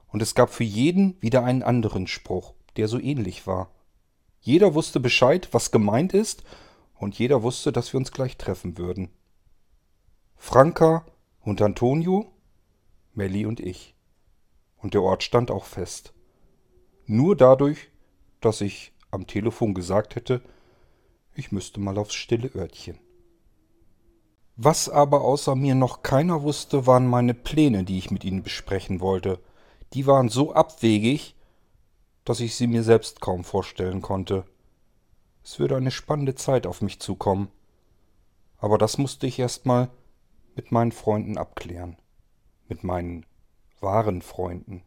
Und 0.09 0.21
es 0.21 0.35
gab 0.35 0.53
für 0.53 0.65
jeden 0.65 1.17
wieder 1.23 1.45
einen 1.45 1.63
anderen 1.63 2.07
Spruch, 2.07 2.53
der 2.77 2.89
so 2.89 2.99
ähnlich 2.99 3.47
war. 3.47 3.71
Jeder 4.43 4.75
wusste 4.75 5.01
Bescheid, 5.01 5.49
was 5.53 5.71
gemeint 5.71 6.13
ist, 6.13 6.45
und 6.95 7.19
jeder 7.19 7.43
wusste, 7.43 7.73
dass 7.73 7.95
wir 7.95 7.99
uns 7.99 8.13
gleich 8.13 8.37
treffen 8.37 8.77
würden. 8.77 9.09
Franka 10.43 11.05
und 11.43 11.61
Antonio, 11.61 12.33
Melli 13.13 13.45
und 13.45 13.61
ich. 13.61 13.95
Und 14.79 14.95
der 14.95 15.03
Ort 15.03 15.23
stand 15.23 15.51
auch 15.51 15.67
fest. 15.67 16.15
Nur 17.05 17.37
dadurch, 17.37 17.91
dass 18.41 18.63
ich 18.63 18.93
am 19.11 19.27
Telefon 19.27 19.75
gesagt 19.75 20.17
hätte, 20.17 20.41
ich 21.35 21.53
müsste 21.53 21.79
mal 21.79 21.99
aufs 21.99 22.15
stille 22.15 22.51
Örtchen. 22.57 22.99
Was 24.57 24.89
aber 24.89 25.21
außer 25.21 25.55
mir 25.55 25.75
noch 25.75 26.03
keiner 26.03 26.43
wusste, 26.43 26.87
waren 26.87 27.07
meine 27.07 27.35
Pläne, 27.35 27.85
die 27.85 27.99
ich 27.99 28.11
mit 28.11 28.25
ihnen 28.25 28.43
besprechen 28.43 29.01
wollte. 29.01 29.39
Die 29.93 30.07
waren 30.07 30.31
so 30.31 30.55
abwegig, 30.55 31.37
dass 32.25 32.41
ich 32.41 32.57
sie 32.57 32.67
mir 32.67 32.83
selbst 32.83 33.21
kaum 33.21 33.45
vorstellen 33.45 34.01
konnte. 34.01 34.47
Es 35.45 35.59
würde 35.59 35.77
eine 35.77 35.91
spannende 35.91 36.35
Zeit 36.35 36.67
auf 36.67 36.81
mich 36.81 36.99
zukommen. 36.99 37.49
Aber 38.57 38.79
das 38.79 38.97
musste 38.99 39.27
ich 39.27 39.39
erstmal 39.39 39.91
mit 40.55 40.73
meinen 40.73 40.93
Freunden 40.93 41.39
abklären. 41.39 41.97
Mit 42.69 42.85
meinen 42.85 43.27
wahren 43.81 44.23
Freunden. 44.23 44.83